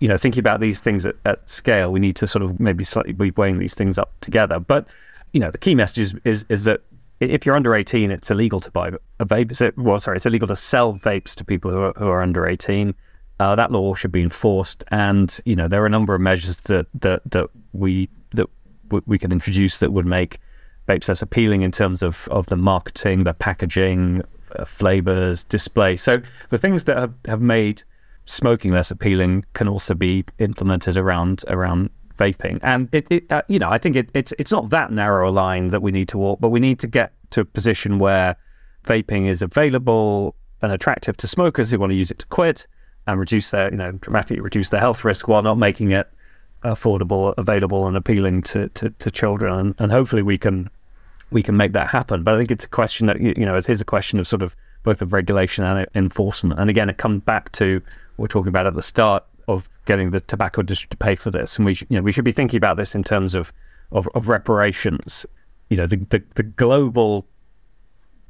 you 0.00 0.08
know, 0.08 0.16
thinking 0.16 0.40
about 0.40 0.60
these 0.60 0.80
things 0.80 1.06
at, 1.06 1.14
at 1.24 1.48
scale, 1.48 1.92
we 1.92 2.00
need 2.00 2.16
to 2.16 2.26
sort 2.26 2.42
of 2.42 2.58
maybe 2.58 2.84
slightly 2.84 3.12
be 3.12 3.30
weighing 3.32 3.58
these 3.58 3.74
things 3.74 3.98
up 3.98 4.12
together. 4.20 4.58
But 4.58 4.86
you 5.32 5.40
know, 5.40 5.50
the 5.50 5.58
key 5.58 5.74
message 5.74 6.00
is 6.00 6.14
is, 6.24 6.46
is 6.48 6.64
that 6.64 6.80
if 7.20 7.46
you're 7.46 7.56
under 7.56 7.74
18, 7.74 8.10
it's 8.10 8.30
illegal 8.30 8.60
to 8.60 8.70
buy 8.70 8.90
a 9.20 9.26
vape. 9.26 9.76
Well, 9.76 9.98
sorry, 9.98 10.16
it's 10.16 10.26
illegal 10.26 10.48
to 10.48 10.56
sell 10.56 10.94
vapes 10.94 11.34
to 11.36 11.44
people 11.44 11.70
who 11.70 11.78
are, 11.78 11.92
who 11.96 12.06
are 12.06 12.22
under 12.22 12.46
18. 12.46 12.94
Uh, 13.40 13.54
that 13.56 13.72
law 13.72 13.94
should 13.94 14.12
be 14.12 14.22
enforced, 14.22 14.84
and 14.88 15.40
you 15.44 15.56
know 15.56 15.66
there 15.66 15.82
are 15.82 15.86
a 15.86 15.90
number 15.90 16.14
of 16.14 16.20
measures 16.20 16.60
that 16.62 16.86
that 16.94 17.20
that 17.30 17.50
we 17.72 18.08
that 18.32 18.48
w- 18.88 19.02
we 19.06 19.18
can 19.18 19.32
introduce 19.32 19.78
that 19.78 19.92
would 19.92 20.06
make 20.06 20.38
vapes 20.88 21.08
less 21.08 21.20
appealing 21.20 21.62
in 21.62 21.72
terms 21.72 22.02
of 22.02 22.28
of 22.30 22.46
the 22.46 22.56
marketing, 22.56 23.24
the 23.24 23.34
packaging, 23.34 24.22
uh, 24.54 24.64
flavors, 24.64 25.42
display. 25.42 25.96
So 25.96 26.22
the 26.50 26.58
things 26.58 26.84
that 26.84 26.96
have, 26.96 27.14
have 27.24 27.40
made 27.40 27.82
smoking 28.24 28.70
less 28.70 28.92
appealing 28.92 29.44
can 29.52 29.66
also 29.66 29.94
be 29.94 30.24
implemented 30.38 30.96
around 30.96 31.44
around 31.48 31.90
vaping. 32.18 32.58
And 32.62 32.88
it, 32.92 33.06
it 33.10 33.30
uh, 33.30 33.42
you 33.48 33.58
know, 33.58 33.68
I 33.68 33.78
think 33.78 33.96
it, 33.96 34.10
it's 34.14 34.32
it's 34.38 34.52
not 34.52 34.70
that 34.70 34.92
narrow 34.92 35.28
a 35.28 35.32
line 35.32 35.68
that 35.68 35.82
we 35.82 35.92
need 35.92 36.08
to 36.08 36.18
walk, 36.18 36.40
but 36.40 36.50
we 36.50 36.60
need 36.60 36.78
to 36.80 36.86
get 36.86 37.12
to 37.30 37.40
a 37.40 37.44
position 37.44 37.98
where 37.98 38.36
vaping 38.84 39.28
is 39.28 39.42
available 39.42 40.34
and 40.62 40.72
attractive 40.72 41.16
to 41.18 41.26
smokers 41.26 41.70
who 41.70 41.78
want 41.78 41.90
to 41.90 41.96
use 41.96 42.10
it 42.10 42.18
to 42.20 42.26
quit 42.26 42.66
and 43.06 43.18
reduce 43.18 43.50
their, 43.50 43.70
you 43.70 43.76
know, 43.76 43.92
dramatically 43.92 44.40
reduce 44.40 44.70
their 44.70 44.80
health 44.80 45.04
risk 45.04 45.28
while 45.28 45.42
not 45.42 45.58
making 45.58 45.90
it 45.90 46.10
affordable, 46.62 47.34
available, 47.36 47.86
and 47.86 47.96
appealing 47.96 48.42
to 48.42 48.68
to, 48.70 48.90
to 48.90 49.10
children. 49.10 49.58
And, 49.58 49.74
and 49.78 49.92
hopefully 49.92 50.22
we 50.22 50.38
can 50.38 50.70
we 51.30 51.42
can 51.42 51.56
make 51.56 51.72
that 51.72 51.88
happen. 51.88 52.22
But 52.22 52.34
I 52.34 52.38
think 52.38 52.50
it's 52.50 52.64
a 52.64 52.68
question 52.68 53.06
that 53.08 53.20
you 53.20 53.44
know 53.44 53.56
it 53.56 53.68
is 53.68 53.80
a 53.80 53.84
question 53.84 54.18
of 54.18 54.26
sort 54.26 54.42
of 54.42 54.54
both 54.82 55.02
of 55.02 55.12
regulation 55.12 55.64
and 55.64 55.86
enforcement. 55.94 56.60
And 56.60 56.70
again, 56.70 56.88
it 56.88 56.98
comes 56.98 57.22
back 57.22 57.50
to 57.52 57.80
what 58.16 58.24
we're 58.24 58.26
talking 58.28 58.48
about 58.48 58.66
at 58.66 58.74
the 58.74 58.82
start 58.82 59.24
getting 59.84 60.10
the 60.10 60.20
tobacco 60.20 60.60
industry 60.60 60.88
to 60.90 60.96
pay 60.96 61.14
for 61.14 61.30
this, 61.30 61.56
and 61.56 61.66
we 61.66 61.72
you 61.88 61.96
know 61.96 62.02
we 62.02 62.12
should 62.12 62.24
be 62.24 62.32
thinking 62.32 62.56
about 62.56 62.76
this 62.76 62.94
in 62.94 63.04
terms 63.04 63.34
of 63.34 63.52
of, 63.92 64.08
of 64.14 64.28
reparations. 64.28 65.26
You 65.70 65.78
know, 65.78 65.86
the, 65.86 65.96
the, 65.96 66.22
the 66.34 66.42
global 66.42 67.26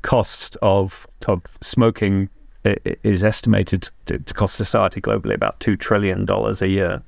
cost 0.02 0.56
of 0.62 1.06
of 1.26 1.42
smoking 1.60 2.28
is 2.64 3.22
estimated 3.22 3.90
to, 4.06 4.18
to 4.18 4.34
cost 4.34 4.56
society 4.56 5.00
globally 5.00 5.34
about 5.34 5.60
two 5.60 5.76
trillion 5.76 6.24
dollars 6.24 6.62
a 6.62 6.68
year. 6.68 7.02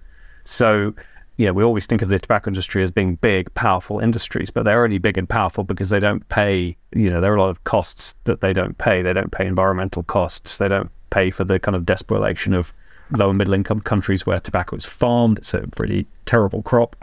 So 0.45 0.95
you 1.37 1.47
know, 1.47 1.53
we 1.53 1.63
always 1.63 1.87
think 1.87 2.01
of 2.01 2.09
the 2.09 2.19
tobacco 2.19 2.49
industry 2.49 2.83
as 2.83 2.91
being 2.91 3.17
big, 3.17 3.53
powerful 3.55 4.01
industries, 4.01 4.49
but 4.49 4.63
they're 4.65 4.83
only 4.83 4.99
big 4.99 5.19
and 5.19 5.29
powerful 5.29 5.65
because 5.65 5.91
they 5.91 6.01
don't 6.01 6.27
pay, 6.31 6.77
you 6.93 7.11
know, 7.11 7.21
there 7.21 7.33
are 7.33 7.37
a 7.37 7.41
lot 7.41 7.51
of 7.51 7.63
costs 7.65 8.15
that 8.25 8.41
they 8.41 8.55
don't 8.55 8.79
pay. 8.79 9.03
They 9.03 9.13
don't 9.13 9.31
pay 9.31 9.47
environmental 9.47 10.03
costs. 10.03 10.57
They 10.57 10.69
don't 10.69 10.91
pay 11.11 11.31
for 11.31 11.45
the 11.45 11.59
kind 11.59 11.77
of 11.77 11.85
desperation 11.85 12.55
of 12.55 12.73
low 13.11 13.29
and 13.29 13.39
middle 13.39 13.55
income 13.55 13.81
countries 13.81 14.27
where 14.27 14.41
tobacco 14.41 14.77
is 14.77 14.85
farmed. 14.85 15.39
It's 15.39 15.55
a 15.55 15.65
really 15.79 16.07
terrible 16.25 16.63
crop, 16.63 16.97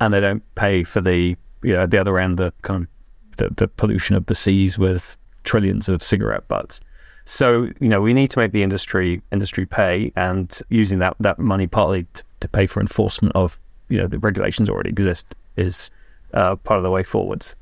and 0.00 0.12
they 0.12 0.20
don't 0.20 0.42
pay 0.54 0.84
for 0.84 1.00
the 1.00 1.36
you 1.62 1.72
know 1.72 1.86
the 1.86 1.98
other 1.98 2.18
end 2.18 2.38
the 2.38 2.52
kind 2.62 2.84
of 2.84 3.36
the, 3.36 3.54
the 3.54 3.68
pollution 3.68 4.16
of 4.16 4.26
the 4.26 4.34
seas 4.34 4.78
with 4.78 5.16
trillions 5.44 5.88
of 5.88 6.02
cigarette 6.02 6.46
butts. 6.48 6.80
So 7.24 7.70
you 7.80 7.88
know 7.88 8.00
we 8.00 8.14
need 8.14 8.30
to 8.30 8.38
make 8.38 8.52
the 8.52 8.62
industry 8.62 9.22
industry 9.32 9.66
pay, 9.66 10.12
and 10.16 10.58
using 10.68 10.98
that 11.00 11.16
that 11.20 11.38
money 11.38 11.66
partly 11.66 12.06
to, 12.14 12.22
to 12.40 12.48
pay 12.48 12.66
for 12.66 12.80
enforcement 12.80 13.34
of 13.34 13.58
you 13.88 13.98
know 13.98 14.06
the 14.06 14.18
regulations 14.18 14.68
already 14.68 14.90
exist 14.90 15.34
is 15.56 15.90
uh, 16.34 16.56
part 16.56 16.78
of 16.78 16.84
the 16.84 16.90
way 16.90 17.02
forwards. 17.02 17.56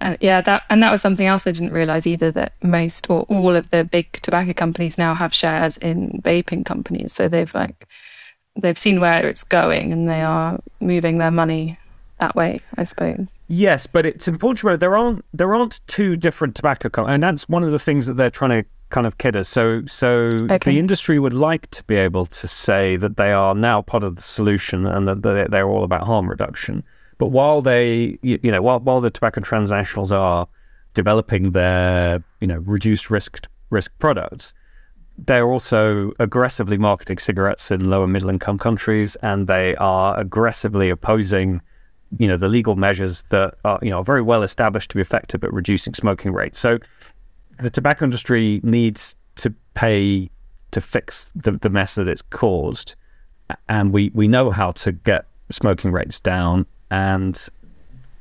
And 0.00 0.16
yeah, 0.20 0.40
that 0.40 0.64
and 0.70 0.82
that 0.82 0.90
was 0.90 1.02
something 1.02 1.26
else 1.26 1.46
I 1.46 1.52
didn't 1.52 1.72
realize 1.72 2.06
either 2.06 2.30
that 2.32 2.54
most 2.62 3.08
or 3.10 3.22
all 3.22 3.54
of 3.54 3.70
the 3.70 3.84
big 3.84 4.12
tobacco 4.22 4.52
companies 4.52 4.96
now 4.96 5.14
have 5.14 5.34
shares 5.34 5.76
in 5.76 6.20
vaping 6.24 6.64
companies. 6.64 7.12
So 7.12 7.28
they've 7.28 7.52
like 7.54 7.86
they've 8.56 8.78
seen 8.78 9.00
where 9.00 9.26
it's 9.26 9.44
going 9.44 9.92
and 9.92 10.08
they 10.08 10.22
are 10.22 10.58
moving 10.80 11.18
their 11.18 11.30
money 11.30 11.78
that 12.20 12.34
way, 12.34 12.60
I 12.76 12.84
suppose. 12.84 13.34
Yes, 13.48 13.86
but 13.86 14.06
it's 14.06 14.28
important 14.28 14.58
to 14.58 14.66
remember 14.66 14.80
there 14.80 14.96
aren't 14.96 15.24
there 15.32 15.54
aren't 15.54 15.80
two 15.86 16.16
different 16.16 16.54
tobacco 16.54 16.88
companies, 16.88 17.14
and 17.14 17.22
that's 17.22 17.48
one 17.48 17.62
of 17.62 17.72
the 17.72 17.78
things 17.78 18.06
that 18.06 18.14
they're 18.14 18.30
trying 18.30 18.62
to 18.62 18.68
kind 18.90 19.06
of 19.06 19.18
kid 19.18 19.36
us. 19.36 19.48
So 19.48 19.82
so 19.86 20.30
okay. 20.50 20.58
the 20.72 20.78
industry 20.78 21.18
would 21.18 21.32
like 21.32 21.70
to 21.70 21.82
be 21.84 21.96
able 21.96 22.26
to 22.26 22.48
say 22.48 22.96
that 22.96 23.16
they 23.16 23.32
are 23.32 23.54
now 23.54 23.82
part 23.82 24.04
of 24.04 24.16
the 24.16 24.22
solution 24.22 24.86
and 24.86 25.08
that 25.08 25.48
they're 25.50 25.68
all 25.68 25.84
about 25.84 26.04
harm 26.04 26.28
reduction. 26.28 26.84
But 27.20 27.28
while 27.28 27.60
they, 27.60 28.18
you, 28.22 28.40
you 28.42 28.50
know, 28.50 28.62
while 28.62 28.80
while 28.80 29.02
the 29.02 29.10
tobacco 29.10 29.42
transnationals 29.42 30.10
are 30.10 30.48
developing 30.94 31.50
their, 31.50 32.24
you 32.40 32.46
know, 32.46 32.56
reduced 32.60 33.10
risk 33.10 33.46
risk 33.68 33.92
products, 33.98 34.54
they're 35.18 35.46
also 35.46 36.12
aggressively 36.18 36.78
marketing 36.78 37.18
cigarettes 37.18 37.70
in 37.70 37.90
lower 37.90 38.06
middle 38.06 38.30
income 38.30 38.56
countries, 38.56 39.16
and 39.16 39.48
they 39.48 39.76
are 39.76 40.18
aggressively 40.18 40.88
opposing, 40.88 41.60
you 42.16 42.26
know, 42.26 42.38
the 42.38 42.48
legal 42.48 42.74
measures 42.74 43.24
that 43.24 43.54
are, 43.66 43.78
you 43.82 43.90
know, 43.90 44.02
very 44.02 44.22
well 44.22 44.42
established 44.42 44.88
to 44.92 44.96
be 44.96 45.02
effective 45.02 45.44
at 45.44 45.52
reducing 45.52 45.92
smoking 45.92 46.32
rates. 46.32 46.58
So, 46.58 46.78
the 47.58 47.68
tobacco 47.68 48.06
industry 48.06 48.62
needs 48.62 49.14
to 49.36 49.52
pay 49.74 50.30
to 50.70 50.80
fix 50.80 51.32
the, 51.34 51.52
the 51.52 51.68
mess 51.68 51.96
that 51.96 52.08
it's 52.08 52.22
caused, 52.22 52.94
and 53.68 53.92
we 53.92 54.10
we 54.14 54.26
know 54.26 54.50
how 54.50 54.70
to 54.70 54.92
get 54.92 55.26
smoking 55.50 55.92
rates 55.92 56.18
down 56.18 56.64
and 56.90 57.48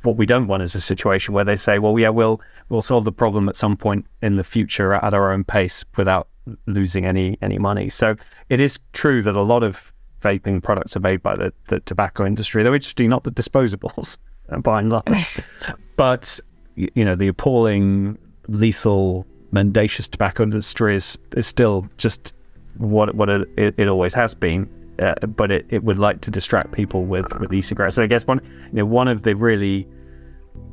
what 0.04 0.16
we 0.16 0.26
don't 0.26 0.48
want 0.48 0.64
is 0.64 0.76
a 0.76 0.82
situation 0.82 1.34
where 1.34 1.44
they 1.44 1.56
say, 1.56 1.80
"Well, 1.80 1.98
yeah, 2.00 2.10
we'll 2.10 2.42
we'll 2.70 2.82
solve 2.82 3.06
the 3.06 3.12
problem 3.12 3.50
at 3.50 3.56
some 3.56 3.76
point 3.76 4.06
in 4.22 4.38
the 4.38 4.44
future 4.44 4.94
at 4.94 5.14
our 5.14 5.34
own 5.34 5.44
pace 5.44 5.84
without 5.98 6.28
losing 6.66 7.06
any 7.06 7.38
any 7.42 7.58
money." 7.58 7.90
So 7.90 8.16
it 8.50 8.60
is 8.60 8.80
true 8.94 9.22
that 9.24 9.36
a 9.36 9.42
lot 9.42 9.64
of 9.64 9.94
vaping 10.22 10.62
products 10.62 10.96
are 10.96 11.00
made 11.00 11.22
by 11.22 11.36
the, 11.36 11.54
the 11.68 11.80
tobacco 11.82 12.26
industry. 12.26 12.64
They're 12.64 12.76
interesting, 12.76 13.10
not 13.10 13.24
the 13.24 13.32
disposables, 13.32 14.18
by 14.62 14.80
and 14.80 14.90
large, 14.90 15.42
but 15.98 16.40
you 16.76 17.04
know 17.04 17.16
the 17.16 17.28
appalling, 17.28 18.18
lethal, 18.48 19.26
mendacious 19.52 20.08
tobacco 20.08 20.44
industry 20.44 20.96
is 20.96 21.18
is 21.36 21.46
still 21.46 21.88
just 21.98 22.34
what 22.78 23.14
what 23.16 23.30
it, 23.30 23.76
it 23.78 23.90
always 23.90 24.14
has 24.14 24.34
been 24.34 24.70
uh, 25.00 25.16
but 25.28 25.52
it, 25.52 25.66
it 25.70 25.84
would 25.84 25.98
like 25.98 26.22
to 26.22 26.32
distract 26.32 26.72
people 26.72 27.06
with 27.06 27.38
with 27.40 27.54
e-cigarettes. 27.54 27.96
So 27.96 28.04
I 28.04 28.08
guess 28.08 28.26
one 28.28 28.42
you 28.68 28.78
know 28.78 28.86
one 28.86 29.08
of 29.08 29.24
the 29.24 29.36
really 29.36 29.88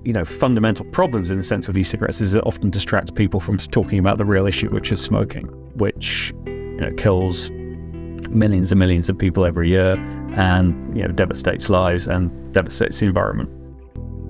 you 0.04 0.12
know 0.12 0.24
fundamental 0.24 0.84
problems 0.86 1.30
in 1.30 1.36
the 1.36 1.42
sense 1.42 1.66
with 1.66 1.76
e-cigarettes 1.76 2.20
is 2.20 2.34
it 2.34 2.44
often 2.46 2.70
distracts 2.70 3.10
people 3.10 3.40
from 3.40 3.58
talking 3.58 3.98
about 3.98 4.18
the 4.18 4.24
real 4.24 4.46
issue, 4.46 4.70
which 4.70 4.92
is 4.92 5.02
smoking, 5.02 5.46
which 5.76 6.32
you 6.46 6.80
know 6.80 6.92
kills 6.96 7.50
millions 8.30 8.72
and 8.72 8.78
millions 8.78 9.08
of 9.08 9.16
people 9.16 9.44
every 9.44 9.68
year 9.68 9.96
and 10.36 10.96
you 10.96 11.02
know 11.02 11.12
devastates 11.12 11.70
lives 11.70 12.06
and 12.06 12.30
devastates 12.52 13.00
the 13.00 13.06
environment. 13.06 13.50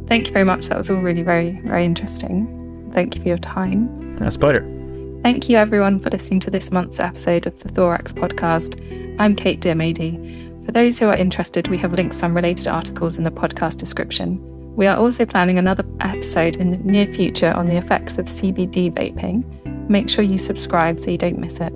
Thank 0.08 0.28
you 0.28 0.32
very 0.32 0.44
much. 0.44 0.68
That 0.68 0.78
was 0.78 0.90
all 0.90 0.96
really 0.96 1.22
very 1.22 1.60
very 1.64 1.84
interesting. 1.84 2.90
Thank 2.92 3.16
you 3.16 3.22
for 3.22 3.28
your 3.28 3.38
time. 3.38 4.16
That's 4.16 4.36
pleasure. 4.36 4.75
Thank 5.22 5.48
you, 5.48 5.56
everyone, 5.56 6.00
for 6.00 6.10
listening 6.10 6.40
to 6.40 6.50
this 6.50 6.70
month's 6.70 7.00
episode 7.00 7.46
of 7.46 7.58
the 7.60 7.68
Thorax 7.68 8.12
podcast. 8.12 8.80
I'm 9.18 9.34
Kate 9.34 9.60
Diomede. 9.60 10.64
For 10.64 10.72
those 10.72 10.98
who 10.98 11.06
are 11.06 11.16
interested, 11.16 11.68
we 11.68 11.78
have 11.78 11.92
linked 11.92 12.14
some 12.14 12.34
related 12.34 12.68
articles 12.68 13.16
in 13.16 13.24
the 13.24 13.30
podcast 13.30 13.76
description. 13.78 14.40
We 14.76 14.86
are 14.86 14.96
also 14.96 15.24
planning 15.24 15.58
another 15.58 15.84
episode 16.00 16.56
in 16.56 16.70
the 16.70 16.76
near 16.76 17.12
future 17.12 17.52
on 17.52 17.66
the 17.66 17.76
effects 17.76 18.18
of 18.18 18.26
CBD 18.26 18.92
vaping. 18.92 19.44
make 19.88 20.08
sure 20.08 20.24
you 20.24 20.36
subscribe 20.36 20.98
so 20.98 21.10
you 21.10 21.18
don't 21.18 21.38
miss 21.38 21.60
it. 21.60 21.72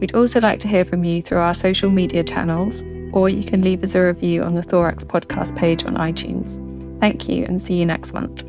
We'd 0.00 0.14
also 0.14 0.40
like 0.40 0.58
to 0.60 0.68
hear 0.68 0.84
from 0.84 1.04
you 1.04 1.22
through 1.22 1.38
our 1.38 1.54
social 1.54 1.90
media 1.90 2.24
channels, 2.24 2.82
or 3.12 3.28
you 3.28 3.44
can 3.44 3.62
leave 3.62 3.84
us 3.84 3.94
a 3.94 4.00
review 4.00 4.42
on 4.42 4.54
the 4.54 4.62
Thorax 4.62 5.04
podcast 5.04 5.56
page 5.56 5.84
on 5.84 5.94
iTunes. 5.94 6.58
Thank 6.98 7.28
you 7.28 7.44
and 7.44 7.62
see 7.62 7.74
you 7.74 7.86
next 7.86 8.12
month. 8.12 8.42